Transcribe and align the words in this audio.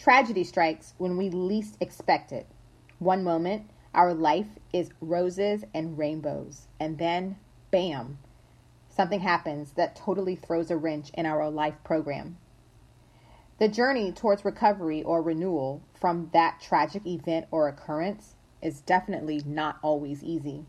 Tragedy 0.00 0.44
strikes 0.44 0.94
when 0.96 1.18
we 1.18 1.28
least 1.28 1.76
expect 1.78 2.32
it. 2.32 2.46
One 3.00 3.22
moment, 3.22 3.68
our 3.92 4.14
life 4.14 4.46
is 4.72 4.92
roses 5.02 5.62
and 5.74 5.98
rainbows, 5.98 6.68
and 6.80 6.96
then, 6.96 7.36
bam, 7.70 8.16
something 8.88 9.20
happens 9.20 9.72
that 9.72 9.94
totally 9.94 10.36
throws 10.36 10.70
a 10.70 10.76
wrench 10.78 11.10
in 11.10 11.26
our 11.26 11.50
life 11.50 11.74
program. 11.84 12.38
The 13.58 13.68
journey 13.68 14.10
towards 14.10 14.42
recovery 14.42 15.02
or 15.02 15.20
renewal 15.20 15.82
from 15.92 16.30
that 16.32 16.62
tragic 16.62 17.06
event 17.06 17.48
or 17.50 17.68
occurrence 17.68 18.36
is 18.62 18.80
definitely 18.80 19.42
not 19.44 19.76
always 19.82 20.24
easy. 20.24 20.64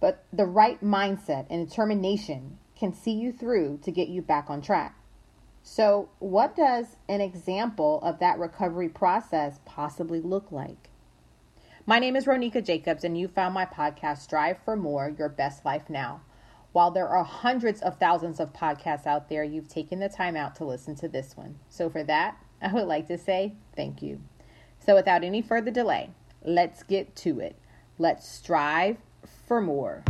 But 0.00 0.24
the 0.32 0.46
right 0.46 0.82
mindset 0.82 1.48
and 1.50 1.68
determination 1.68 2.56
can 2.78 2.94
see 2.94 3.12
you 3.12 3.30
through 3.30 3.80
to 3.82 3.90
get 3.90 4.08
you 4.08 4.22
back 4.22 4.48
on 4.48 4.62
track. 4.62 4.95
So, 5.68 6.10
what 6.20 6.54
does 6.54 6.96
an 7.08 7.20
example 7.20 8.00
of 8.02 8.20
that 8.20 8.38
recovery 8.38 8.88
process 8.88 9.58
possibly 9.64 10.20
look 10.20 10.52
like? 10.52 10.90
My 11.84 11.98
name 11.98 12.14
is 12.14 12.24
Ronika 12.24 12.64
Jacobs, 12.64 13.02
and 13.02 13.18
you 13.18 13.26
found 13.26 13.52
my 13.52 13.66
podcast, 13.66 14.18
Strive 14.18 14.58
for 14.64 14.76
More 14.76 15.12
Your 15.18 15.28
Best 15.28 15.64
Life 15.64 15.90
Now. 15.90 16.20
While 16.70 16.92
there 16.92 17.08
are 17.08 17.24
hundreds 17.24 17.82
of 17.82 17.98
thousands 17.98 18.38
of 18.38 18.52
podcasts 18.52 19.08
out 19.08 19.28
there, 19.28 19.42
you've 19.42 19.66
taken 19.66 19.98
the 19.98 20.08
time 20.08 20.36
out 20.36 20.54
to 20.54 20.64
listen 20.64 20.94
to 20.94 21.08
this 21.08 21.36
one. 21.36 21.58
So, 21.68 21.90
for 21.90 22.04
that, 22.04 22.36
I 22.62 22.72
would 22.72 22.86
like 22.86 23.08
to 23.08 23.18
say 23.18 23.56
thank 23.74 24.00
you. 24.00 24.20
So, 24.78 24.94
without 24.94 25.24
any 25.24 25.42
further 25.42 25.72
delay, 25.72 26.10
let's 26.44 26.84
get 26.84 27.16
to 27.16 27.40
it. 27.40 27.56
Let's 27.98 28.26
strive 28.28 28.98
for 29.48 29.60
more. 29.60 30.04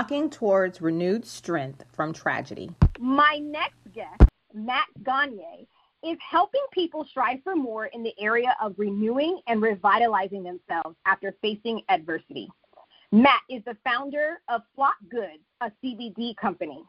Flocking 0.00 0.30
towards 0.30 0.80
renewed 0.80 1.26
strength 1.26 1.84
from 1.92 2.10
tragedy. 2.10 2.70
My 2.98 3.38
next 3.42 3.76
guest, 3.94 4.22
Matt 4.54 4.86
Gagne, 5.04 5.68
is 6.02 6.16
helping 6.26 6.62
people 6.72 7.04
strive 7.04 7.42
for 7.44 7.54
more 7.54 7.84
in 7.84 8.02
the 8.02 8.14
area 8.18 8.56
of 8.62 8.74
renewing 8.78 9.38
and 9.46 9.60
revitalizing 9.60 10.42
themselves 10.42 10.96
after 11.04 11.34
facing 11.42 11.82
adversity. 11.90 12.48
Matt 13.12 13.42
is 13.50 13.62
the 13.66 13.76
founder 13.84 14.40
of 14.48 14.62
Flock 14.74 14.96
Goods, 15.10 15.42
a 15.60 15.70
CBD 15.84 16.34
company. 16.36 16.82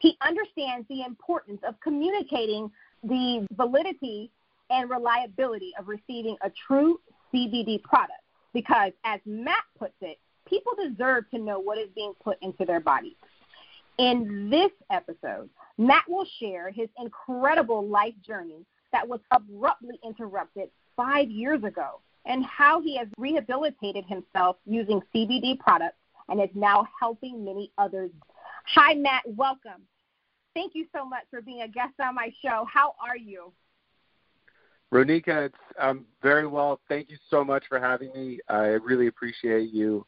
He 0.00 0.18
understands 0.20 0.86
the 0.90 1.04
importance 1.04 1.60
of 1.66 1.74
communicating 1.80 2.70
the 3.02 3.46
validity 3.52 4.30
and 4.68 4.90
reliability 4.90 5.72
of 5.78 5.88
receiving 5.88 6.36
a 6.42 6.50
true 6.66 7.00
CBD 7.32 7.82
product 7.82 8.20
because, 8.52 8.92
as 9.04 9.20
Matt 9.24 9.64
puts 9.78 9.94
it, 10.02 10.18
people 10.48 10.72
deserve 10.76 11.28
to 11.30 11.38
know 11.38 11.58
what 11.58 11.78
is 11.78 11.88
being 11.94 12.12
put 12.22 12.38
into 12.42 12.64
their 12.64 12.80
bodies. 12.80 13.16
In 13.98 14.48
this 14.48 14.70
episode, 14.90 15.50
Matt 15.76 16.04
will 16.08 16.26
share 16.38 16.70
his 16.70 16.88
incredible 16.98 17.86
life 17.86 18.14
journey 18.24 18.64
that 18.92 19.06
was 19.06 19.20
abruptly 19.30 19.98
interrupted 20.04 20.70
five 20.96 21.28
years 21.28 21.62
ago 21.64 22.00
and 22.24 22.44
how 22.44 22.80
he 22.80 22.96
has 22.96 23.08
rehabilitated 23.16 24.04
himself 24.06 24.56
using 24.66 25.00
CBD 25.14 25.58
products 25.58 25.96
and 26.28 26.40
is 26.40 26.48
now 26.54 26.86
helping 27.00 27.44
many 27.44 27.72
others. 27.78 28.10
Hi, 28.74 28.94
Matt. 28.94 29.22
Welcome. 29.26 29.82
Thank 30.54 30.74
you 30.74 30.86
so 30.94 31.04
much 31.04 31.24
for 31.30 31.40
being 31.40 31.62
a 31.62 31.68
guest 31.68 31.94
on 32.00 32.14
my 32.14 32.32
show. 32.42 32.66
How 32.72 32.94
are 33.00 33.16
you? 33.16 33.52
Ronika, 34.92 35.46
it's 35.46 35.54
um, 35.78 36.06
very 36.22 36.46
well. 36.46 36.80
Thank 36.88 37.10
you 37.10 37.16
so 37.30 37.44
much 37.44 37.64
for 37.68 37.78
having 37.78 38.10
me. 38.14 38.38
I 38.48 38.66
really 38.66 39.06
appreciate 39.08 39.70
you 39.70 40.06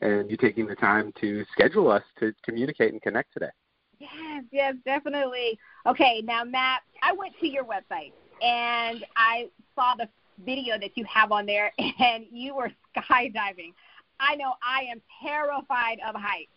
and 0.00 0.30
you 0.30 0.36
taking 0.36 0.66
the 0.66 0.76
time 0.76 1.12
to 1.20 1.44
schedule 1.52 1.90
us 1.90 2.02
to 2.20 2.32
communicate 2.44 2.92
and 2.92 3.02
connect 3.02 3.32
today. 3.32 3.50
Yes, 3.98 4.44
yes, 4.52 4.74
definitely. 4.84 5.58
Okay, 5.86 6.22
now 6.24 6.44
Matt, 6.44 6.82
I 7.02 7.12
went 7.12 7.34
to 7.40 7.48
your 7.48 7.64
website 7.64 8.12
and 8.40 9.04
I 9.16 9.48
saw 9.74 9.94
the 9.96 10.08
video 10.44 10.78
that 10.78 10.96
you 10.96 11.04
have 11.04 11.32
on 11.32 11.46
there, 11.46 11.72
and 11.78 12.24
you 12.30 12.54
were 12.54 12.70
skydiving. 12.96 13.72
I 14.20 14.34
know 14.36 14.54
I 14.62 14.82
am 14.90 15.00
terrified 15.22 15.98
of 16.06 16.14
heights. 16.14 16.50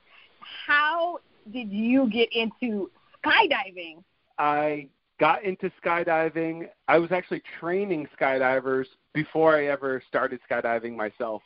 How 0.68 1.20
did 1.52 1.72
you 1.72 2.10
get 2.10 2.30
into 2.34 2.90
skydiving? 3.24 4.04
I 4.38 4.88
got 5.20 5.44
into 5.44 5.72
skydiving. 5.84 6.68
I 6.88 6.98
was 6.98 7.12
actually 7.12 7.44
training 7.60 8.08
skydivers 8.20 8.86
before 9.14 9.56
I 9.56 9.68
ever 9.68 10.02
started 10.08 10.40
skydiving 10.50 10.96
myself. 10.96 11.42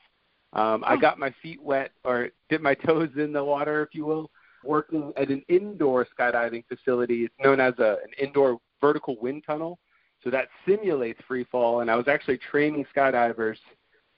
Um, 0.56 0.84
I 0.86 0.94
oh. 0.94 0.98
got 0.98 1.20
my 1.20 1.34
feet 1.42 1.62
wet 1.62 1.92
or 2.04 2.30
dipped 2.50 2.64
my 2.64 2.74
toes 2.86 3.10
in 3.18 3.34
the 3.34 3.44
water, 3.44 3.84
if 3.84 3.94
you 3.94 4.06
will, 4.06 4.32
working 4.64 5.14
at 5.18 5.30
an 5.30 5.44
indoor 5.48 6.08
skydiving 6.18 6.64
facility. 6.68 7.26
It's 7.26 7.36
known 7.44 7.60
as 7.60 7.74
a, 7.78 7.98
an 8.04 8.12
indoor 8.18 8.60
vertical 8.82 9.18
wind 9.20 9.44
tunnel. 9.46 9.80
So 10.24 10.30
that 10.32 10.48
simulates 10.68 11.20
free 11.28 11.44
fall. 11.44 11.82
And 11.82 11.92
I 11.92 11.96
was 11.96 12.08
actually 12.08 12.38
training 12.38 12.86
skydivers 12.96 13.58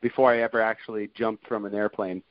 before 0.01 0.31
I 0.31 0.39
ever 0.39 0.61
actually 0.61 1.09
jumped 1.15 1.45
from 1.47 1.65
an 1.65 1.73
airplane 1.73 2.21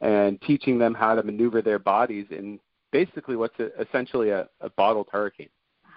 and 0.00 0.40
teaching 0.42 0.78
them 0.78 0.94
how 0.94 1.14
to 1.14 1.22
maneuver 1.22 1.60
their 1.60 1.78
bodies 1.78 2.26
in 2.30 2.60
basically 2.92 3.36
what's 3.36 3.58
a, 3.58 3.68
essentially 3.80 4.30
a, 4.30 4.48
a 4.60 4.70
bottled 4.70 5.08
hurricane. 5.10 5.48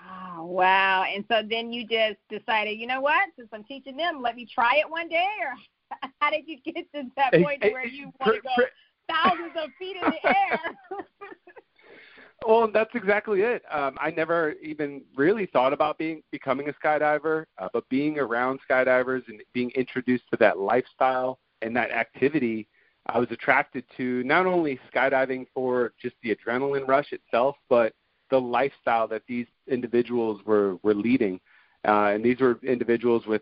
Oh, 0.09 0.45
wow. 0.45 1.03
And 1.03 1.23
so 1.29 1.41
then 1.47 1.71
you 1.71 1.85
just 1.85 2.17
decided, 2.29 2.79
you 2.79 2.87
know 2.87 3.01
what, 3.01 3.29
since 3.37 3.49
I'm 3.53 3.63
teaching 3.63 3.95
them, 3.95 4.21
let 4.21 4.35
me 4.35 4.47
try 4.51 4.77
it 4.77 4.89
one 4.89 5.07
day 5.07 5.27
or 5.41 5.53
how 6.19 6.29
did 6.29 6.47
you 6.47 6.57
get 6.63 6.91
to 6.93 7.03
that 7.15 7.33
point 7.33 7.61
where 7.61 7.85
you 7.85 8.11
want 8.19 8.35
to 8.35 8.41
go 8.41 8.65
thousands 9.09 9.51
of 9.55 9.69
feet 9.77 9.95
in 9.95 10.09
the 10.09 10.27
air? 10.27 10.59
well, 12.47 12.69
that's 12.71 12.93
exactly 12.93 13.41
it. 13.41 13.63
Um, 13.71 13.97
I 13.99 14.11
never 14.11 14.53
even 14.61 15.01
really 15.15 15.45
thought 15.47 15.73
about 15.73 15.97
being 15.97 16.21
becoming 16.31 16.69
a 16.69 16.73
skydiver, 16.73 17.45
uh, 17.57 17.69
but 17.73 17.87
being 17.89 18.19
around 18.19 18.59
skydivers 18.69 19.27
and 19.27 19.41
being 19.53 19.71
introduced 19.71 20.25
to 20.31 20.37
that 20.37 20.59
lifestyle 20.59 21.39
and 21.61 21.75
that 21.75 21.91
activity, 21.91 22.67
I 23.07 23.19
was 23.19 23.29
attracted 23.31 23.83
to 23.97 24.23
not 24.23 24.45
only 24.45 24.79
skydiving 24.93 25.47
for 25.53 25.93
just 26.01 26.15
the 26.23 26.35
adrenaline 26.35 26.87
rush 26.87 27.11
itself, 27.11 27.55
but 27.69 27.93
the 28.29 28.39
lifestyle 28.39 29.07
that 29.07 29.23
these 29.27 29.47
individuals 29.67 30.41
were 30.45 30.75
were 30.83 30.93
leading. 30.93 31.39
Uh, 31.87 32.11
and 32.13 32.23
these 32.23 32.39
were 32.39 32.59
individuals 32.63 33.25
with 33.25 33.41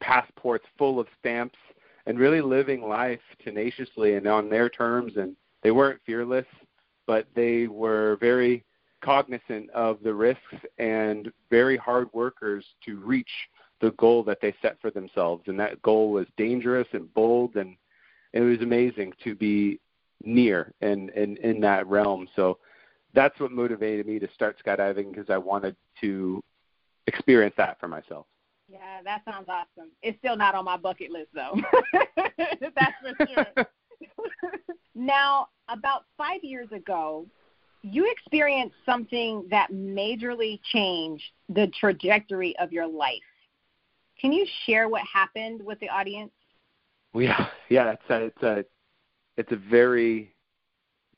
passports 0.00 0.66
full 0.78 1.00
of 1.00 1.06
stamps 1.18 1.58
and 2.06 2.18
really 2.18 2.40
living 2.40 2.82
life 2.82 3.20
tenaciously 3.42 4.14
and 4.14 4.26
on 4.26 4.48
their 4.48 4.68
terms 4.68 5.12
and 5.16 5.36
they 5.62 5.70
weren't 5.70 6.00
fearless 6.06 6.46
but 7.06 7.26
they 7.34 7.66
were 7.66 8.16
very 8.20 8.64
cognizant 9.02 9.70
of 9.70 9.98
the 10.02 10.12
risks 10.12 10.54
and 10.78 11.30
very 11.50 11.76
hard 11.76 12.08
workers 12.12 12.64
to 12.84 12.98
reach 12.98 13.30
the 13.80 13.92
goal 13.92 14.22
that 14.24 14.38
they 14.40 14.54
set 14.62 14.80
for 14.80 14.90
themselves. 14.90 15.44
And 15.46 15.60
that 15.60 15.80
goal 15.82 16.10
was 16.10 16.26
dangerous 16.36 16.88
and 16.92 17.12
bold 17.14 17.56
and 17.56 17.76
it 18.32 18.40
was 18.40 18.60
amazing 18.60 19.12
to 19.24 19.34
be 19.34 19.78
near 20.24 20.72
and 20.80 21.10
in, 21.10 21.36
in 21.38 21.60
that 21.60 21.86
realm. 21.86 22.26
So 22.34 22.58
that's 23.14 23.38
what 23.38 23.52
motivated 23.52 24.06
me 24.06 24.18
to 24.18 24.28
start 24.34 24.56
skydiving 24.64 25.10
because 25.10 25.30
I 25.30 25.38
wanted 25.38 25.76
to 26.00 26.42
experience 27.06 27.54
that 27.56 27.78
for 27.78 27.88
myself 27.88 28.26
yeah, 28.68 29.02
that 29.04 29.22
sounds 29.24 29.48
awesome. 29.48 29.90
It's 30.02 30.18
still 30.18 30.36
not 30.36 30.54
on 30.54 30.64
my 30.64 30.76
bucket 30.76 31.10
list 31.10 31.28
though. 31.34 31.56
That's 32.36 32.94
for 33.00 33.26
sure. 33.26 33.66
now, 34.94 35.48
about 35.68 36.04
five 36.16 36.42
years 36.42 36.68
ago, 36.72 37.26
you 37.82 38.10
experienced 38.10 38.74
something 38.84 39.46
that 39.50 39.70
majorly 39.72 40.60
changed 40.72 41.24
the 41.48 41.70
trajectory 41.78 42.56
of 42.58 42.72
your 42.72 42.86
life. 42.86 43.20
Can 44.20 44.32
you 44.32 44.46
share 44.64 44.88
what 44.88 45.02
happened 45.02 45.62
with 45.62 45.78
the 45.80 45.88
audience? 45.88 46.32
Well, 47.12 47.24
yeah, 47.24 47.46
yeah, 47.68 47.92
it's 47.92 48.10
a, 48.10 48.24
it's 48.24 48.42
a, 48.42 48.64
it's 49.36 49.52
a 49.52 49.70
very 49.70 50.34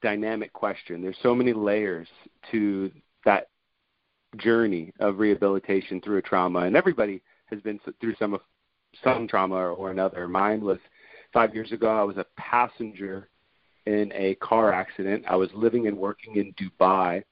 dynamic 0.03 0.53
question. 0.53 1.01
There's 1.01 1.17
so 1.23 1.35
many 1.35 1.53
layers 1.53 2.09
to 2.51 2.91
that 3.25 3.49
journey 4.37 4.93
of 5.01 5.19
rehabilitation 5.19 6.01
through 6.01 6.19
a 6.19 6.23
trauma, 6.23 6.61
and 6.61 6.77
everybody 6.77 7.23
has 7.51 7.61
been 7.61 7.81
through 8.01 8.15
some 8.19 8.35
of 8.35 8.41
some 9.03 9.29
trauma 9.29 9.57
or 9.57 9.91
another. 9.91 10.29
Mine 10.29 10.61
was 10.61 10.79
five 11.33 11.55
years 11.55 11.73
ago. 11.73 11.89
I 11.89 12.03
was 12.03 12.17
a 12.17 12.27
passenger 12.37 13.29
in 13.87 14.13
a 14.15 14.35
car 14.37 14.73
accident. 14.73 15.25
I 15.29 15.37
was 15.37 15.51
living 15.55 15.87
and 15.87 15.97
working 15.97 16.37
in 16.37 16.55
Dubai 16.55 17.23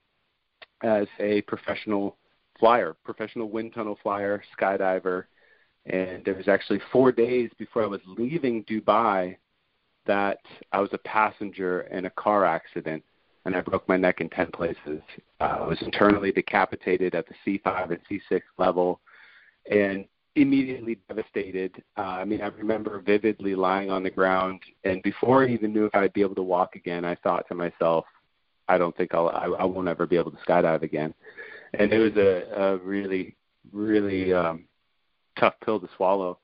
as 0.83 1.07
a 1.19 1.43
professional 1.43 2.17
flyer, 2.59 2.97
professional 3.05 3.51
wind 3.51 3.75
tunnel 3.75 3.99
flyer, 4.03 4.43
skydiver. 4.59 5.25
And 5.87 6.27
it 6.27 6.37
was 6.37 6.49
actually 6.49 6.81
four 6.93 7.13
days 7.13 7.51
before 7.59 7.85
I 7.85 7.87
was 7.87 8.01
leaving 8.07 8.65
Dubai 8.65 9.37
that 10.07 10.39
I 10.73 10.81
was 10.81 10.91
a 10.93 10.99
passenger 10.99 11.83
in 11.83 12.07
a 12.07 12.11
car 12.11 12.45
accident 12.45 13.03
and 13.45 13.55
I 13.55 13.61
broke 13.61 13.89
my 13.89 13.97
neck 13.97 14.21
in 14.21 14.29
10 14.29 14.51
places. 14.53 15.01
Uh, 15.41 15.45
I 15.45 15.67
was 15.67 15.81
internally 15.81 16.33
decapitated 16.33 17.15
at 17.15 17.27
the 17.29 17.61
C5 17.61 17.91
and 17.91 18.01
C6 18.11 18.41
level 18.59 19.01
and 19.71 20.07
immediately 20.35 20.99
devastated. 21.09 21.83
Uh, 21.97 22.03
I 22.03 22.25
mean, 22.25 22.43
I 22.43 22.49
remember 22.49 23.01
vividly 23.01 23.55
lying 23.55 23.91
on 23.91 24.03
the 24.03 24.11
ground, 24.11 24.61
and 24.85 25.03
before 25.03 25.45
I 25.45 25.49
even 25.49 25.73
knew 25.73 25.87
if 25.87 25.95
I'd 25.95 26.13
be 26.13 26.21
able 26.21 26.35
to 26.37 26.43
walk 26.43 26.77
again, 26.77 27.05
I 27.05 27.15
thought 27.17 27.49
to 27.49 27.55
myself, 27.55 28.05
I 28.69 28.79
don't 28.79 28.97
think 28.97 29.15
I'll, 29.15 29.29
I, 29.29 29.47
I 29.47 29.65
won't 29.65 29.89
ever 29.89 30.07
be 30.07 30.17
able 30.17 30.33
to 30.33 30.39
skydive 30.39 30.83
again. 30.83 31.15
And 31.75 31.93
it 31.93 31.99
was 31.99 32.17
a, 32.17 32.61
a 32.61 32.77
really, 32.79 33.37
really 33.73 34.33
um, 34.33 34.65
tough 35.39 35.55
pill 35.65 35.81
to 35.81 35.89
swallow. 35.97 36.39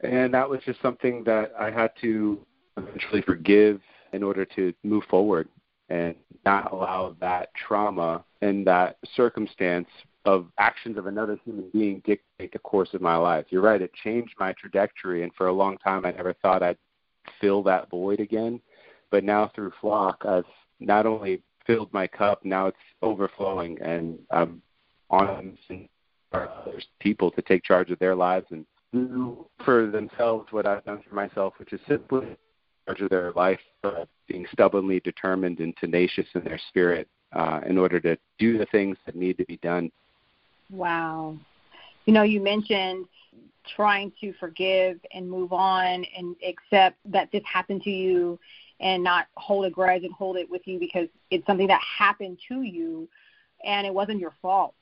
And 0.00 0.32
that 0.34 0.48
was 0.48 0.60
just 0.64 0.80
something 0.80 1.24
that 1.24 1.52
I 1.58 1.70
had 1.70 1.90
to 2.02 2.44
eventually 2.76 3.22
forgive 3.22 3.80
in 4.12 4.22
order 4.22 4.44
to 4.44 4.72
move 4.82 5.04
forward 5.10 5.48
and 5.88 6.14
not 6.44 6.72
allow 6.72 7.16
that 7.20 7.50
trauma 7.54 8.24
and 8.42 8.66
that 8.66 8.96
circumstance 9.14 9.88
of 10.24 10.46
actions 10.58 10.96
of 10.96 11.06
another 11.06 11.38
human 11.44 11.68
being 11.72 12.02
dictate 12.06 12.52
the 12.52 12.58
course 12.60 12.94
of 12.94 13.02
my 13.02 13.16
life. 13.16 13.46
You're 13.50 13.62
right, 13.62 13.82
it 13.82 13.92
changed 14.02 14.34
my 14.38 14.54
trajectory 14.54 15.22
and 15.22 15.32
for 15.34 15.48
a 15.48 15.52
long 15.52 15.76
time 15.78 16.06
I 16.06 16.12
never 16.12 16.32
thought 16.34 16.62
I'd 16.62 16.78
fill 17.40 17.62
that 17.64 17.90
void 17.90 18.20
again. 18.20 18.60
But 19.10 19.24
now 19.24 19.50
through 19.54 19.72
flock 19.80 20.24
I've 20.24 20.44
not 20.80 21.06
only 21.06 21.42
filled 21.66 21.92
my 21.92 22.06
cup, 22.06 22.44
now 22.44 22.68
it's 22.68 22.76
overflowing 23.02 23.80
and 23.82 24.18
I'm 24.30 24.62
on 25.10 25.58
others 26.32 26.86
people 27.00 27.30
to 27.30 27.42
take 27.42 27.62
charge 27.62 27.90
of 27.90 27.98
their 27.98 28.14
lives 28.14 28.46
and 28.50 28.64
do 28.92 29.46
for 29.64 29.90
themselves 29.90 30.48
what 30.50 30.66
I've 30.66 30.84
done 30.84 31.02
for 31.08 31.14
myself, 31.14 31.54
which 31.58 31.72
is 31.72 31.80
simply 31.86 32.36
charge 32.86 33.00
of 33.00 33.10
their 33.10 33.32
life, 33.32 33.60
uh, 33.82 34.04
being 34.28 34.46
stubbornly 34.52 35.00
determined 35.00 35.60
and 35.60 35.76
tenacious 35.76 36.26
in 36.34 36.44
their 36.44 36.60
spirit 36.68 37.08
uh, 37.32 37.60
in 37.66 37.78
order 37.78 38.00
to 38.00 38.16
do 38.38 38.58
the 38.58 38.66
things 38.66 38.96
that 39.06 39.14
need 39.14 39.36
to 39.38 39.44
be 39.46 39.56
done. 39.58 39.90
Wow. 40.70 41.36
You 42.06 42.12
know, 42.12 42.22
you 42.22 42.40
mentioned 42.40 43.06
trying 43.76 44.12
to 44.20 44.32
forgive 44.38 44.98
and 45.12 45.28
move 45.28 45.52
on 45.52 46.04
and 46.16 46.36
accept 46.46 46.98
that 47.06 47.30
this 47.32 47.42
happened 47.50 47.82
to 47.82 47.90
you 47.90 48.38
and 48.80 49.02
not 49.02 49.26
hold 49.36 49.64
a 49.64 49.70
grudge 49.70 50.02
and 50.02 50.12
hold 50.12 50.36
it 50.36 50.50
with 50.50 50.62
you 50.66 50.78
because 50.78 51.08
it's 51.30 51.46
something 51.46 51.66
that 51.66 51.80
happened 51.98 52.38
to 52.48 52.62
you 52.62 53.08
and 53.64 53.86
it 53.86 53.94
wasn't 53.94 54.18
your 54.18 54.34
fault. 54.42 54.74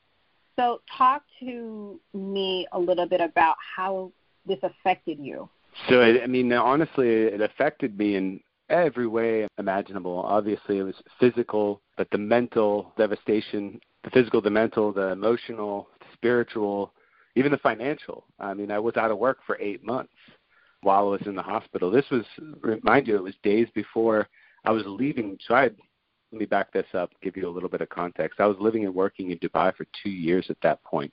So, 0.56 0.82
talk 0.98 1.22
to 1.40 1.98
me 2.12 2.66
a 2.72 2.78
little 2.78 3.06
bit 3.06 3.22
about 3.22 3.56
how 3.76 4.12
this 4.44 4.58
affected 4.62 5.18
you. 5.18 5.48
So, 5.88 6.00
I 6.02 6.26
mean, 6.26 6.52
honestly, 6.52 7.08
it 7.08 7.40
affected 7.40 7.98
me 7.98 8.16
in 8.16 8.40
every 8.68 9.06
way 9.06 9.46
imaginable. 9.58 10.20
Obviously, 10.20 10.78
it 10.78 10.82
was 10.82 10.94
physical, 11.18 11.80
but 11.96 12.08
the 12.10 12.18
mental 12.18 12.92
devastation, 12.96 13.80
the 14.04 14.10
physical, 14.10 14.40
the 14.40 14.50
mental, 14.50 14.92
the 14.92 15.08
emotional, 15.08 15.88
the 16.00 16.06
spiritual, 16.12 16.92
even 17.36 17.52
the 17.52 17.58
financial. 17.58 18.24
I 18.38 18.54
mean, 18.54 18.70
I 18.70 18.78
was 18.78 18.96
out 18.96 19.10
of 19.10 19.18
work 19.18 19.38
for 19.46 19.58
eight 19.60 19.84
months 19.84 20.12
while 20.82 21.06
I 21.06 21.10
was 21.10 21.26
in 21.26 21.34
the 21.34 21.42
hospital. 21.42 21.90
This 21.90 22.08
was, 22.10 22.24
remind 22.60 23.06
you, 23.06 23.16
it 23.16 23.22
was 23.22 23.34
days 23.42 23.68
before 23.74 24.28
I 24.64 24.70
was 24.70 24.84
leaving. 24.86 25.38
So 25.46 25.54
I 25.54 25.70
let 26.32 26.40
me 26.40 26.46
back 26.46 26.72
this 26.72 26.86
up, 26.94 27.10
give 27.22 27.36
you 27.36 27.48
a 27.48 27.50
little 27.50 27.68
bit 27.68 27.82
of 27.82 27.88
context. 27.90 28.40
I 28.40 28.46
was 28.46 28.56
living 28.58 28.84
and 28.86 28.94
working 28.94 29.30
in 29.30 29.38
Dubai 29.38 29.74
for 29.74 29.86
two 30.02 30.10
years 30.10 30.46
at 30.48 30.56
that 30.62 30.82
point, 30.82 31.12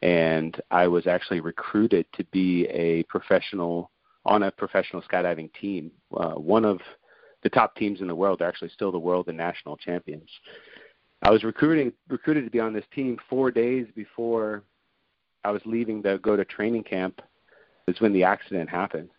and 0.00 0.58
I 0.70 0.88
was 0.88 1.06
actually 1.06 1.40
recruited 1.40 2.06
to 2.14 2.24
be 2.32 2.66
a 2.68 3.02
professional 3.04 3.90
on 4.24 4.44
a 4.44 4.50
professional 4.50 5.02
skydiving 5.02 5.50
team. 5.60 5.90
Uh, 6.16 6.32
one 6.32 6.64
of 6.64 6.80
the 7.42 7.50
top 7.50 7.76
teams 7.76 8.00
in 8.00 8.08
the 8.08 8.14
world, 8.14 8.38
they're 8.38 8.48
actually 8.48 8.70
still 8.70 8.90
the 8.90 8.98
world 8.98 9.28
and 9.28 9.36
national 9.36 9.76
champions. 9.76 10.28
I 11.22 11.30
was 11.30 11.44
recruiting 11.44 11.92
recruited 12.08 12.44
to 12.44 12.50
be 12.50 12.60
on 12.60 12.72
this 12.72 12.84
team 12.94 13.18
four 13.30 13.50
days 13.50 13.86
before 13.94 14.62
I 15.42 15.50
was 15.50 15.62
leaving 15.64 16.02
to 16.02 16.18
go 16.18 16.36
to 16.36 16.44
training 16.44 16.84
camp. 16.84 17.20
Is 17.86 18.00
when 18.00 18.14
the 18.14 18.24
accident 18.24 18.70
happened. 18.70 19.10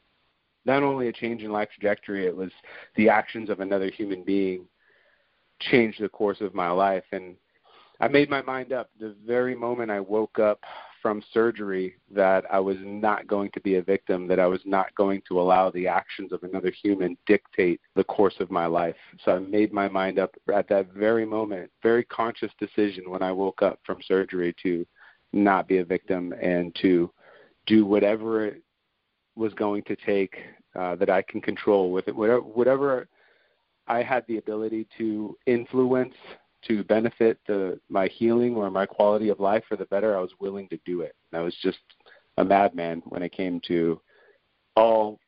Not 0.66 0.82
only 0.82 1.08
a 1.08 1.14
change 1.14 1.44
in 1.44 1.52
life 1.52 1.70
trajectory, 1.72 2.26
it 2.26 2.36
was 2.36 2.50
the 2.96 3.10
actions 3.10 3.52
of 3.52 3.60
another 3.60 3.92
human 3.92 4.24
being 4.24 4.66
changed 5.60 6.02
the 6.02 6.10
course 6.10 6.42
of 6.42 6.56
my 6.56 6.72
life. 6.72 7.04
And 7.12 7.36
I 8.00 8.08
made 8.08 8.30
my 8.30 8.42
mind 8.42 8.74
up 8.74 8.90
the 9.00 9.16
very 9.26 9.56
moment 9.56 9.92
I 9.92 10.00
woke 10.00 10.40
up 10.40 10.62
from 11.06 11.22
surgery 11.32 11.94
that 12.10 12.46
I 12.52 12.60
was 12.60 12.78
not 12.82 13.28
going 13.28 13.52
to 13.52 13.62
be 13.62 13.76
a 13.76 13.82
victim, 13.84 14.26
that 14.26 14.40
I 14.40 14.48
was 14.48 14.62
not 14.66 14.88
going 14.96 15.22
to 15.28 15.40
allow 15.40 15.70
the 15.70 15.88
actions 15.88 16.32
of 16.32 16.42
another 16.42 16.72
human 16.72 17.16
dictate 17.28 17.80
the 17.96 18.04
course 18.06 18.34
of 18.40 18.50
my 18.50 18.66
life. 18.66 18.96
So 19.24 19.36
I 19.36 19.38
made 19.38 19.72
my 19.72 19.88
mind 19.88 20.18
up 20.18 20.34
at 20.52 20.68
that 20.70 20.94
very 20.94 21.24
moment, 21.24 21.70
very 21.84 22.06
conscious 22.06 22.50
decision 22.60 23.08
when 23.08 23.22
I 23.22 23.32
woke 23.32 23.62
up 23.62 23.80
from 23.86 24.00
surgery 24.02 24.56
to 24.64 24.84
not 25.32 25.68
be 25.68 25.78
a 25.78 25.86
victim 25.86 26.34
and 26.42 26.76
to 26.82 27.12
do 27.68 27.86
whatever 27.86 28.44
it 28.44 28.64
was 29.36 29.54
going 29.54 29.84
to 29.84 29.96
take 29.96 30.36
uh, 30.74 30.96
that 30.96 31.12
I 31.12 31.22
can 31.22 31.40
control 31.40 31.92
with 31.92 32.08
it, 32.08 32.16
whatever, 32.16 32.42
whatever 32.42 33.08
I 33.86 34.02
had 34.02 34.26
the 34.26 34.38
ability 34.38 34.88
to 34.98 35.38
influence 35.46 36.16
to 36.68 36.84
benefit 36.84 37.40
the, 37.48 37.80
my 37.90 38.08
healing 38.08 38.56
or 38.56 38.70
my 38.70 38.86
quality 38.86 39.30
of 39.30 39.40
life 39.40 39.64
for 39.68 39.76
the 39.76 39.86
better, 39.86 40.18
I 40.18 40.22
was 40.22 40.32
willing 40.40 40.68
to 40.70 40.80
do 40.86 41.02
it. 41.02 41.16
I 41.34 41.40
was 41.40 41.56
just 41.62 41.80
a 42.38 42.44
madman 42.44 43.02
when 43.06 43.22
it 43.22 43.32
came 43.32 43.62
to 43.68 44.00
all 44.76 45.20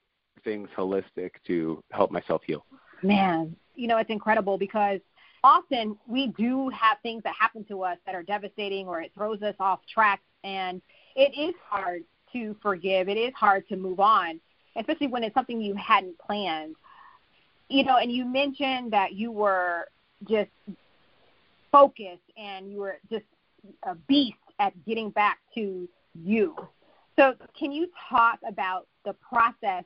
things 0.43 0.69
holistic 0.77 1.31
to 1.45 1.83
help 1.91 2.11
myself 2.11 2.41
heal. 2.45 2.65
Man, 3.03 3.55
you 3.75 3.87
know, 3.87 3.97
it's 3.97 4.09
incredible 4.09 4.57
because 4.57 4.99
often 5.43 5.97
we 6.07 6.27
do 6.37 6.69
have 6.69 6.97
things 7.03 7.23
that 7.23 7.35
happen 7.39 7.63
to 7.65 7.83
us 7.83 7.97
that 8.05 8.15
are 8.15 8.23
devastating 8.23 8.87
or 8.87 9.01
it 9.01 9.11
throws 9.13 9.41
us 9.41 9.55
off 9.59 9.79
track 9.93 10.21
and 10.43 10.81
it 11.15 11.37
is 11.37 11.53
hard 11.63 12.03
to 12.33 12.55
forgive. 12.61 13.09
It 13.09 13.17
is 13.17 13.33
hard 13.35 13.67
to 13.69 13.75
move 13.75 13.99
on, 13.99 14.39
especially 14.75 15.07
when 15.07 15.23
it's 15.23 15.33
something 15.33 15.61
you 15.61 15.75
hadn't 15.75 16.17
planned. 16.19 16.75
You 17.69 17.83
know, 17.83 17.97
and 17.97 18.11
you 18.11 18.25
mentioned 18.25 18.91
that 18.93 19.13
you 19.13 19.31
were 19.31 19.87
just 20.27 20.49
focused 21.71 22.31
and 22.37 22.71
you 22.71 22.79
were 22.79 22.97
just 23.09 23.25
a 23.83 23.95
beast 23.95 24.37
at 24.59 24.73
getting 24.85 25.09
back 25.11 25.39
to 25.55 25.87
you. 26.13 26.55
So, 27.17 27.33
can 27.57 27.71
you 27.71 27.87
talk 28.09 28.39
about 28.47 28.87
the 29.03 29.13
process 29.13 29.83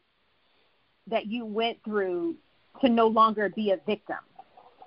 that 1.08 1.28
you 1.28 1.46
went 1.46 1.78
through 1.84 2.36
to 2.82 2.90
no 2.90 3.08
longer 3.08 3.50
be 3.50 3.72
a 3.72 3.78
victim 3.86 4.18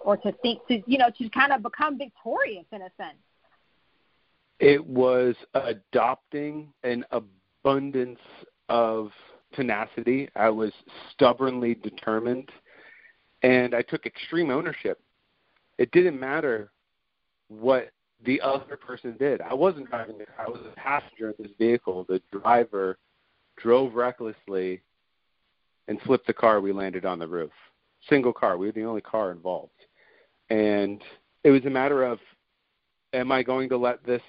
or 0.05 0.17
to 0.19 0.33
think 0.43 0.67
to, 0.69 0.83
you 0.87 0.99
know, 0.99 1.11
to 1.19 1.29
kind 1.31 1.53
of 1.53 1.63
become 1.63 1.99
victorious 1.99 2.65
in 2.73 2.83
a 2.83 2.91
sense? 2.97 3.19
It 4.61 4.85
was 4.85 5.35
adopting 5.55 6.73
an 6.83 7.05
abundance 7.11 8.21
of 8.69 9.11
tenacity. 9.55 10.29
I 10.37 10.51
was 10.51 10.73
stubbornly 11.13 11.75
determined 11.75 12.51
and 13.43 13.75
I 13.75 13.83
took 13.83 14.07
extreme 14.07 14.51
ownership. 14.51 15.01
It 15.79 15.91
didn't 15.93 16.19
matter 16.19 16.71
what 17.49 17.91
the 18.25 18.41
other 18.41 18.77
person 18.77 19.17
did. 19.19 19.41
I 19.41 19.55
wasn't 19.55 19.91
driving 19.91 20.19
the 20.19 20.27
car. 20.27 20.47
I 20.47 20.51
was 20.51 20.61
a 20.67 20.75
passenger 20.77 21.31
in 21.31 21.35
this 21.39 21.53
vehicle. 21.59 22.05
The 22.09 22.21
driver 22.33 22.99
drove 23.57 23.95
recklessly 23.95 24.83
and 25.89 26.01
flipped 26.03 26.27
the 26.27 26.33
car. 26.33 26.61
We 26.61 26.73
landed 26.73 27.05
on 27.05 27.19
the 27.19 27.29
roof. 27.29 27.53
Single 28.09 28.33
car. 28.33 28.57
We 28.57 28.67
were 28.67 28.73
the 28.73 28.85
only 28.85 29.01
car 29.01 29.31
involved. 29.31 29.73
And 30.51 31.03
it 31.43 31.51
was 31.51 31.65
a 31.65 31.71
matter 31.71 32.05
of 32.05 32.19
am 33.13 33.31
I 33.31 33.43
going 33.43 33.69
to 33.69 33.77
let 33.77 34.05
this 34.05 34.23